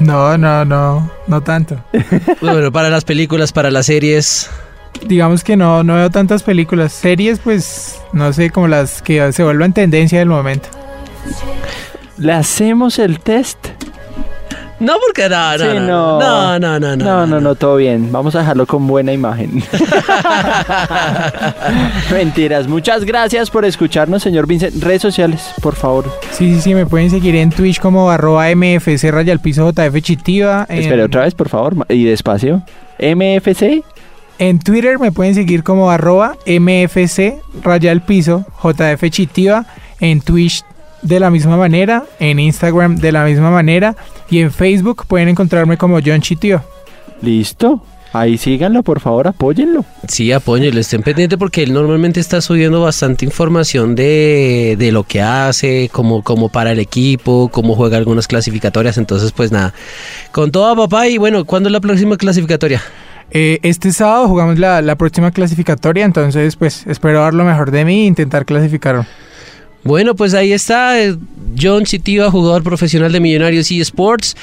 No, 0.00 0.36
no, 0.36 0.64
no, 0.64 1.10
no 1.26 1.40
tanto. 1.42 1.82
bueno, 2.42 2.70
para 2.70 2.90
las 2.90 3.04
películas, 3.04 3.52
para 3.52 3.70
las 3.70 3.86
series, 3.86 4.50
Digamos 5.06 5.42
que 5.42 5.56
no, 5.56 5.82
no 5.82 5.94
veo 5.94 6.10
tantas 6.10 6.42
películas. 6.42 6.92
Series, 6.92 7.40
pues, 7.40 8.00
no 8.12 8.32
sé, 8.32 8.50
como 8.50 8.68
las 8.68 9.02
que 9.02 9.32
se 9.32 9.42
vuelvan 9.42 9.72
tendencia 9.72 10.18
del 10.18 10.28
momento. 10.28 10.68
¿Le 12.18 12.32
hacemos 12.32 12.98
el 12.98 13.18
test? 13.18 13.68
No 14.82 14.94
porque 15.06 15.28
no, 15.28 15.52
no, 15.52 15.58
Sí, 15.58 15.78
no, 15.78 15.80
no. 15.80 16.18
no, 16.18 16.58
no, 16.58 16.80
no, 16.80 16.96
no, 16.96 17.04
No, 17.04 17.26
no, 17.26 17.40
no, 17.40 17.54
todo 17.54 17.76
bien. 17.76 18.10
Vamos 18.12 18.34
a 18.34 18.40
dejarlo 18.40 18.66
con 18.66 18.86
buena 18.86 19.12
imagen. 19.12 19.52
Mentiras. 22.12 22.66
Muchas 22.68 23.04
gracias 23.04 23.50
por 23.50 23.64
escucharnos, 23.64 24.22
señor 24.22 24.46
Vincent. 24.46 24.82
Redes 24.82 25.02
sociales, 25.02 25.52
por 25.62 25.74
favor. 25.76 26.04
Sí, 26.32 26.54
sí, 26.54 26.60
sí, 26.60 26.74
me 26.74 26.86
pueden 26.86 27.10
seguir 27.10 27.34
en 27.36 27.50
Twitch 27.50 27.80
como 27.80 28.10
arroba 28.10 28.46
MFC 28.54 29.10
raya 29.10 29.32
al 29.32 29.40
piso 29.40 29.70
JF 29.70 30.00
Chitiva. 30.02 30.66
En, 30.68 30.78
Espere 30.80 31.04
otra 31.04 31.22
vez, 31.22 31.34
por 31.34 31.48
favor. 31.48 31.74
Y 31.88 32.04
despacio. 32.04 32.62
MFC. 32.98 33.82
En 34.38 34.58
Twitter 34.58 34.98
me 34.98 35.12
pueden 35.12 35.34
seguir 35.34 35.62
como 35.62 35.90
arroba 35.90 36.36
MFC 36.46 37.34
raya 37.62 37.92
al 37.92 38.02
piso 38.02 38.44
JF 38.62 39.08
Chitiva. 39.10 39.64
En 40.00 40.20
Twitch 40.20 40.64
de 41.02 41.20
la 41.20 41.30
misma 41.30 41.56
manera. 41.56 42.04
En 42.18 42.38
Instagram 42.38 42.96
de 42.96 43.12
la 43.12 43.24
misma 43.24 43.50
manera. 43.50 43.96
Y 44.30 44.40
en 44.40 44.50
Facebook 44.50 45.04
pueden 45.06 45.28
encontrarme 45.28 45.76
como 45.76 45.98
John 46.04 46.20
Chitiva. 46.20 46.64
Listo. 47.20 47.82
Ahí 48.14 48.36
síganlo, 48.36 48.82
por 48.82 49.00
favor, 49.00 49.26
apóyenlo. 49.26 49.86
Sí, 50.06 50.32
apóyenlo, 50.32 50.78
estén 50.78 51.02
pendientes 51.02 51.38
porque 51.38 51.62
él 51.62 51.72
normalmente 51.72 52.20
está 52.20 52.42
subiendo 52.42 52.82
bastante 52.82 53.24
información 53.24 53.94
de, 53.94 54.76
de 54.78 54.92
lo 54.92 55.04
que 55.04 55.22
hace, 55.22 55.88
como, 55.90 56.22
como 56.22 56.50
para 56.50 56.72
el 56.72 56.78
equipo, 56.78 57.48
cómo 57.50 57.74
juega 57.74 57.96
algunas 57.96 58.28
clasificatorias. 58.28 58.98
Entonces, 58.98 59.32
pues 59.32 59.50
nada, 59.50 59.72
con 60.30 60.50
todo 60.50 60.76
papá. 60.76 61.08
Y 61.08 61.16
bueno, 61.16 61.46
¿cuándo 61.46 61.70
es 61.70 61.72
la 61.72 61.80
próxima 61.80 62.18
clasificatoria? 62.18 62.82
Eh, 63.30 63.60
este 63.62 63.92
sábado 63.92 64.28
jugamos 64.28 64.58
la, 64.58 64.82
la 64.82 64.96
próxima 64.96 65.30
clasificatoria. 65.30 66.04
Entonces, 66.04 66.56
pues 66.56 66.86
espero 66.86 67.22
dar 67.22 67.32
lo 67.32 67.44
mejor 67.44 67.70
de 67.70 67.86
mí 67.86 68.02
e 68.02 68.06
intentar 68.06 68.44
clasificar. 68.44 69.06
Bueno, 69.84 70.14
pues 70.14 70.34
ahí 70.34 70.52
está 70.52 71.00
eh, 71.02 71.16
John 71.60 71.84
Chitiva, 71.84 72.30
jugador 72.30 72.62
profesional 72.62 73.12
de 73.12 73.20
Millonarios 73.20 73.70
eSports. 73.70 74.36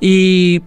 Y 0.00 0.60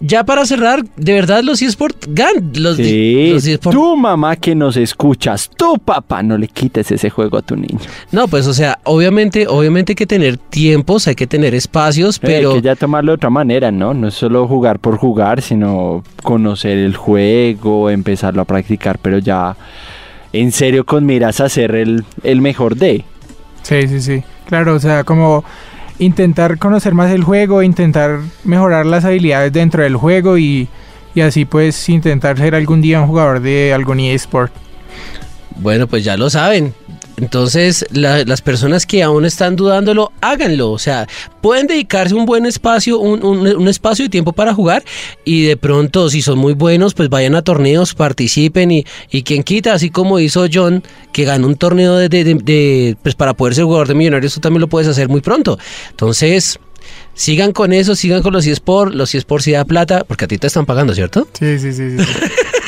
ya 0.00 0.24
para 0.24 0.44
cerrar, 0.46 0.82
de 0.96 1.12
verdad 1.12 1.44
los 1.44 1.62
eSports 1.62 2.08
ganan. 2.08 2.50
Los, 2.56 2.76
Sí. 2.76 3.30
los 3.32 3.46
eSports- 3.46 3.70
Tu 3.72 3.96
mamá 3.96 4.34
que 4.36 4.54
nos 4.54 4.76
escuchas, 4.76 5.48
tu 5.56 5.78
papá, 5.78 6.22
no 6.24 6.36
le 6.36 6.48
quites 6.48 6.90
ese 6.90 7.08
juego 7.10 7.36
a 7.38 7.42
tu 7.42 7.54
niño. 7.54 7.78
No, 8.10 8.26
pues 8.26 8.46
o 8.48 8.54
sea, 8.54 8.78
obviamente, 8.84 9.46
obviamente 9.46 9.92
hay 9.92 9.96
que 9.96 10.06
tener 10.06 10.38
tiempos, 10.38 11.06
hay 11.06 11.14
que 11.14 11.26
tener 11.28 11.54
espacios, 11.54 12.18
Pero 12.18 12.32
pero 12.50 12.54
que 12.54 12.62
ya 12.62 12.74
tomarlo 12.74 13.12
de 13.12 13.16
otra 13.16 13.30
manera, 13.30 13.70
¿no? 13.70 13.94
No 13.94 14.08
es 14.08 14.14
solo 14.14 14.48
jugar 14.48 14.80
por 14.80 14.96
jugar, 14.96 15.40
sino 15.40 16.02
conocer 16.24 16.78
el 16.78 16.96
juego, 16.96 17.88
empezarlo 17.90 18.42
a 18.42 18.44
practicar, 18.44 18.98
pero 18.98 19.18
ya 19.18 19.56
en 20.32 20.50
serio 20.50 20.84
con 20.84 21.06
miras 21.06 21.40
a 21.40 21.48
ser 21.48 21.74
el, 21.76 22.04
el 22.24 22.40
mejor 22.40 22.74
de. 22.76 23.04
Sí, 23.62 23.88
sí, 23.88 24.00
sí. 24.00 24.24
Claro, 24.46 24.74
o 24.74 24.80
sea, 24.80 25.04
como 25.04 25.44
intentar 25.98 26.58
conocer 26.58 26.94
más 26.94 27.10
el 27.12 27.24
juego, 27.24 27.62
intentar 27.62 28.20
mejorar 28.44 28.86
las 28.86 29.04
habilidades 29.04 29.52
dentro 29.52 29.82
del 29.82 29.96
juego 29.96 30.36
y, 30.38 30.68
y 31.14 31.20
así 31.20 31.44
pues 31.44 31.88
intentar 31.88 32.38
ser 32.38 32.54
algún 32.54 32.80
día 32.80 33.00
un 33.00 33.06
jugador 33.06 33.40
de 33.40 33.72
algún 33.72 34.00
eSport. 34.00 34.52
Bueno, 35.56 35.86
pues 35.86 36.04
ya 36.04 36.16
lo 36.16 36.30
saben. 36.30 36.74
Entonces, 37.18 37.84
la- 37.92 38.24
las 38.24 38.40
personas 38.40 38.86
que 38.86 39.02
aún 39.02 39.24
están 39.24 39.54
dudándolo, 39.54 40.10
háganlo. 40.20 40.70
O 40.72 40.78
sea, 40.78 41.06
pueden 41.40 41.66
dedicarse 41.66 42.14
un 42.14 42.24
buen 42.26 42.46
espacio, 42.46 42.98
un, 42.98 43.24
un- 43.24 43.46
un 43.46 43.68
espacio 43.68 44.04
y 44.06 44.08
tiempo 44.08 44.32
para 44.32 44.54
jugar. 44.54 44.82
Y 45.24 45.44
de 45.44 45.56
pronto, 45.56 46.08
si 46.10 46.22
son 46.22 46.38
muy 46.38 46.54
buenos, 46.54 46.94
pues 46.94 47.08
vayan 47.10 47.34
a 47.34 47.42
torneos, 47.42 47.94
participen 47.94 48.70
y, 48.72 48.84
y 49.10 49.22
quien 49.22 49.42
quita, 49.44 49.74
así 49.74 49.90
como 49.90 50.18
hizo 50.18 50.46
John, 50.52 50.82
que 51.12 51.24
ganó 51.24 51.46
un 51.46 51.56
torneo 51.56 51.96
de, 51.96 52.08
de- 52.08 52.24
de- 52.24 52.34
de- 52.34 52.96
pues 53.02 53.14
para 53.14 53.34
poder 53.34 53.54
ser 53.54 53.64
jugador 53.64 53.88
de 53.88 53.94
millonarios, 53.94 54.34
tú 54.34 54.40
también 54.40 54.62
lo 54.62 54.68
puedes 54.68 54.88
hacer 54.88 55.08
muy 55.08 55.20
pronto. 55.20 55.58
Entonces, 55.90 56.58
sigan 57.14 57.52
con 57.52 57.72
eso, 57.72 57.94
sigan 57.94 58.22
con 58.22 58.32
los 58.32 58.46
eSports. 58.46 58.94
Los 58.96 59.14
eSports 59.14 59.44
sí 59.44 59.52
da 59.52 59.64
plata, 59.64 60.02
porque 60.08 60.24
a 60.24 60.28
ti 60.28 60.38
te 60.38 60.46
están 60.48 60.66
pagando, 60.66 60.94
¿cierto? 60.94 61.28
Sí, 61.38 61.58
sí, 61.58 61.72
sí. 61.72 61.98
sí, 61.98 62.04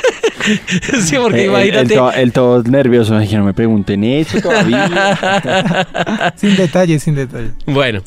sí. 1.03 1.17
porque 1.21 1.41
Eh, 1.41 1.45
el, 1.45 1.51
imagínate. 1.51 1.95
to- 1.95 2.13
el 2.13 2.33
todo 2.33 2.63
nervioso, 2.63 3.19
que 3.29 3.37
no 3.37 3.45
me 3.45 3.55
pregunten 3.55 4.05
eso 4.05 4.41
todavía. 4.41 4.89
sin 6.37 6.57
detalles, 6.57 7.03
sin 7.03 7.15
detalles. 7.15 7.53
Bueno, 7.67 8.03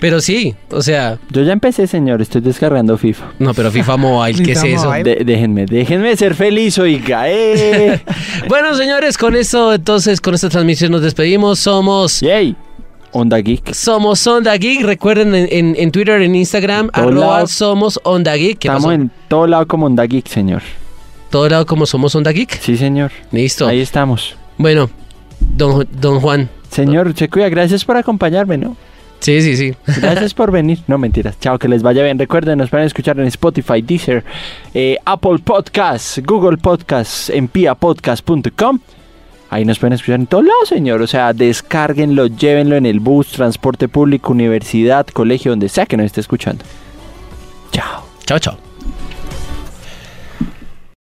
pero 0.00 0.20
sí, 0.20 0.54
o 0.70 0.82
sea, 0.82 1.18
Yo 1.30 1.42
ya 1.42 1.52
empecé, 1.52 1.86
señor, 1.86 2.20
estoy 2.22 2.40
descargando 2.40 2.96
FIFA. 2.98 3.26
no, 3.38 3.54
pero 3.54 3.70
FIFA 3.70 3.96
Mobile, 3.96 4.42
¿qué 4.44 4.52
es 4.52 4.64
eso? 4.64 4.90
De- 4.92 5.22
déjenme, 5.24 5.66
déjenme 5.66 6.16
ser 6.16 6.34
feliz, 6.34 6.78
oiga. 6.78 7.28
Eh. 7.28 8.00
Bueno, 8.48 8.74
señores, 8.74 9.18
con 9.18 9.36
esto, 9.36 9.74
entonces, 9.74 10.20
con 10.20 10.34
esta 10.34 10.48
transmisión 10.48 10.90
nos 10.92 11.02
despedimos. 11.02 11.58
Somos, 11.58 12.20
Yay. 12.20 12.56
Onda 13.12 13.38
Geek. 13.38 13.72
somos 13.74 14.26
Onda 14.26 14.54
Geek. 14.56 14.82
Recuerden 14.84 15.34
en, 15.34 15.48
en- 15.50 15.76
en 15.78 15.90
Twitter, 15.90 16.20
en 16.22 16.34
Instagram, 16.34 16.88
arroba 16.92 17.26
lado. 17.36 17.46
somos 17.46 17.98
Onda 18.04 18.34
Geek. 18.36 18.58
¿Qué 18.58 18.68
Estamos 18.68 18.84
pasó? 18.84 18.92
en 18.92 19.10
todo 19.28 19.46
lado 19.46 19.66
como 19.66 19.86
Onda 19.86 20.04
Geek, 20.04 20.28
señor. 20.28 20.62
Todo 21.30 21.48
lado 21.48 21.66
como 21.66 21.86
somos 21.86 22.14
Onda 22.14 22.32
Geek. 22.32 22.60
Sí, 22.60 22.76
señor. 22.76 23.12
Listo. 23.32 23.66
Ahí 23.66 23.80
estamos. 23.80 24.36
Bueno, 24.56 24.90
don, 25.40 25.86
don 26.00 26.20
Juan. 26.20 26.48
Señor, 26.70 27.14
se 27.16 27.28
cuida, 27.28 27.48
gracias 27.48 27.84
por 27.84 27.96
acompañarme, 27.96 28.58
¿no? 28.58 28.76
Sí, 29.20 29.42
sí, 29.42 29.56
sí. 29.56 29.74
Gracias 30.00 30.32
por 30.32 30.52
venir. 30.52 30.78
No, 30.86 30.96
mentiras. 30.96 31.38
Chao, 31.40 31.58
que 31.58 31.68
les 31.68 31.82
vaya 31.82 32.02
bien. 32.02 32.18
Recuerden, 32.18 32.58
nos 32.58 32.70
pueden 32.70 32.86
escuchar 32.86 33.18
en 33.18 33.26
Spotify, 33.26 33.82
Deezer, 33.82 34.24
eh, 34.74 34.96
Apple 35.04 35.38
Podcasts, 35.44 36.22
Google 36.24 36.56
Podcasts, 36.56 37.30
en 37.30 37.48
piapodcast.com. 37.48 38.78
Ahí 39.50 39.64
nos 39.64 39.78
pueden 39.78 39.94
escuchar 39.94 40.20
en 40.20 40.26
todos 40.26 40.44
lados, 40.44 40.68
señor. 40.68 41.02
O 41.02 41.06
sea, 41.06 41.32
descárguenlo, 41.32 42.26
llévenlo 42.26 42.76
en 42.76 42.86
el 42.86 43.00
bus, 43.00 43.28
transporte 43.28 43.88
público, 43.88 44.32
universidad, 44.32 45.06
colegio, 45.06 45.52
donde 45.52 45.68
sea 45.68 45.86
que 45.86 45.96
nos 45.96 46.06
esté 46.06 46.20
escuchando. 46.20 46.64
Chao. 47.72 48.04
Chao, 48.24 48.38
chao. 48.38 48.67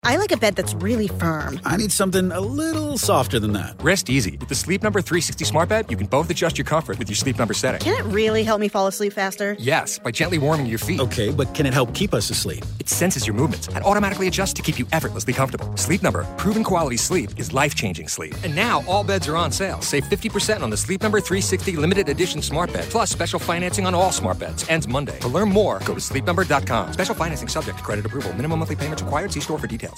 I 0.05 0.17
like 0.17 0.33
a 0.33 0.37
bed 0.37 0.55
that's 0.55 0.75
really 0.75 1.09
firm. 1.09 1.59
I 1.65 1.77
need 1.79 1.91
something 1.91 2.31
a 2.31 2.41
little 2.41 2.99
softer 2.99 3.41
than 3.41 3.53
that. 3.55 3.75
Rest 3.83 4.11
easy. 4.11 4.37
With 4.37 4.51
the 4.51 4.55
Sleep 4.55 4.83
Number 4.83 5.01
360 5.01 5.45
smart 5.45 5.69
bed, 5.71 5.91
you 5.91 5.97
can 5.97 6.07
both 6.07 6.29
adjust 6.29 6.59
your 6.59 6.67
comfort 6.67 6.99
with 6.99 7.09
your 7.09 7.17
sleep 7.17 7.39
number 7.39 7.55
setting. 7.55 7.81
Can 7.81 7.99
it 7.99 8.05
really 8.13 8.43
help 8.43 8.61
me 8.61 8.69
fall 8.69 8.87
asleep 8.87 9.15
faster? 9.15 9.57
Yes, 9.59 9.99
by 9.99 10.11
gently 10.11 10.37
warming 10.37 10.67
your 10.67 10.79
feet. 10.79 11.01
Okay, 11.01 11.31
but 11.33 11.55
can 11.55 11.65
it 11.65 11.73
help 11.73 11.95
keep 11.95 12.13
us 12.13 12.29
asleep? 12.29 12.65
It 12.81 12.89
senses 12.89 13.27
your 13.27 13.35
movements 13.35 13.69
and 13.69 13.83
automatically 13.85 14.29
adjusts 14.29 14.53
to 14.55 14.63
keep 14.63 14.79
you 14.79 14.87
effortlessly 14.93 15.33
comfortable. 15.33 15.75
Sleep 15.77 16.03
Number, 16.03 16.25
proven 16.37 16.65
quality 16.65 16.99
sleep 16.99 17.31
is 17.39 17.53
life-changing 17.55 18.09
sleep. 18.09 18.35
And 18.45 18.55
now 18.55 18.85
all 18.87 19.05
beds 19.05 19.27
are 19.29 19.37
on 19.37 19.53
sale. 19.53 19.81
Save 19.81 20.05
50% 20.05 20.61
on 20.61 20.69
the 20.69 20.77
Sleep 20.77 21.03
Number 21.03 21.21
360 21.21 21.77
limited 21.77 22.11
edition 22.11 22.43
smart 22.43 22.73
bed, 22.73 22.85
plus 22.91 23.09
special 23.11 23.39
financing 23.39 23.87
on 23.87 23.95
all 23.95 24.13
smart 24.13 24.39
beds. 24.39 24.69
Ends 24.69 24.87
Monday. 24.87 25.19
To 25.21 25.29
learn 25.29 25.49
more, 25.49 25.79
go 25.81 25.95
to 25.95 26.01
sleepnumber.com. 26.01 26.93
Special 26.93 27.15
financing 27.15 27.49
subject 27.49 27.79
to 27.79 27.85
credit 27.85 28.05
approval. 28.05 28.35
Minimum 28.35 28.59
monthly 28.59 28.77
payments 28.77 29.03
required. 29.03 29.33
See 29.33 29.41
store 29.41 29.59
for 29.59 29.67
details. 29.67 29.94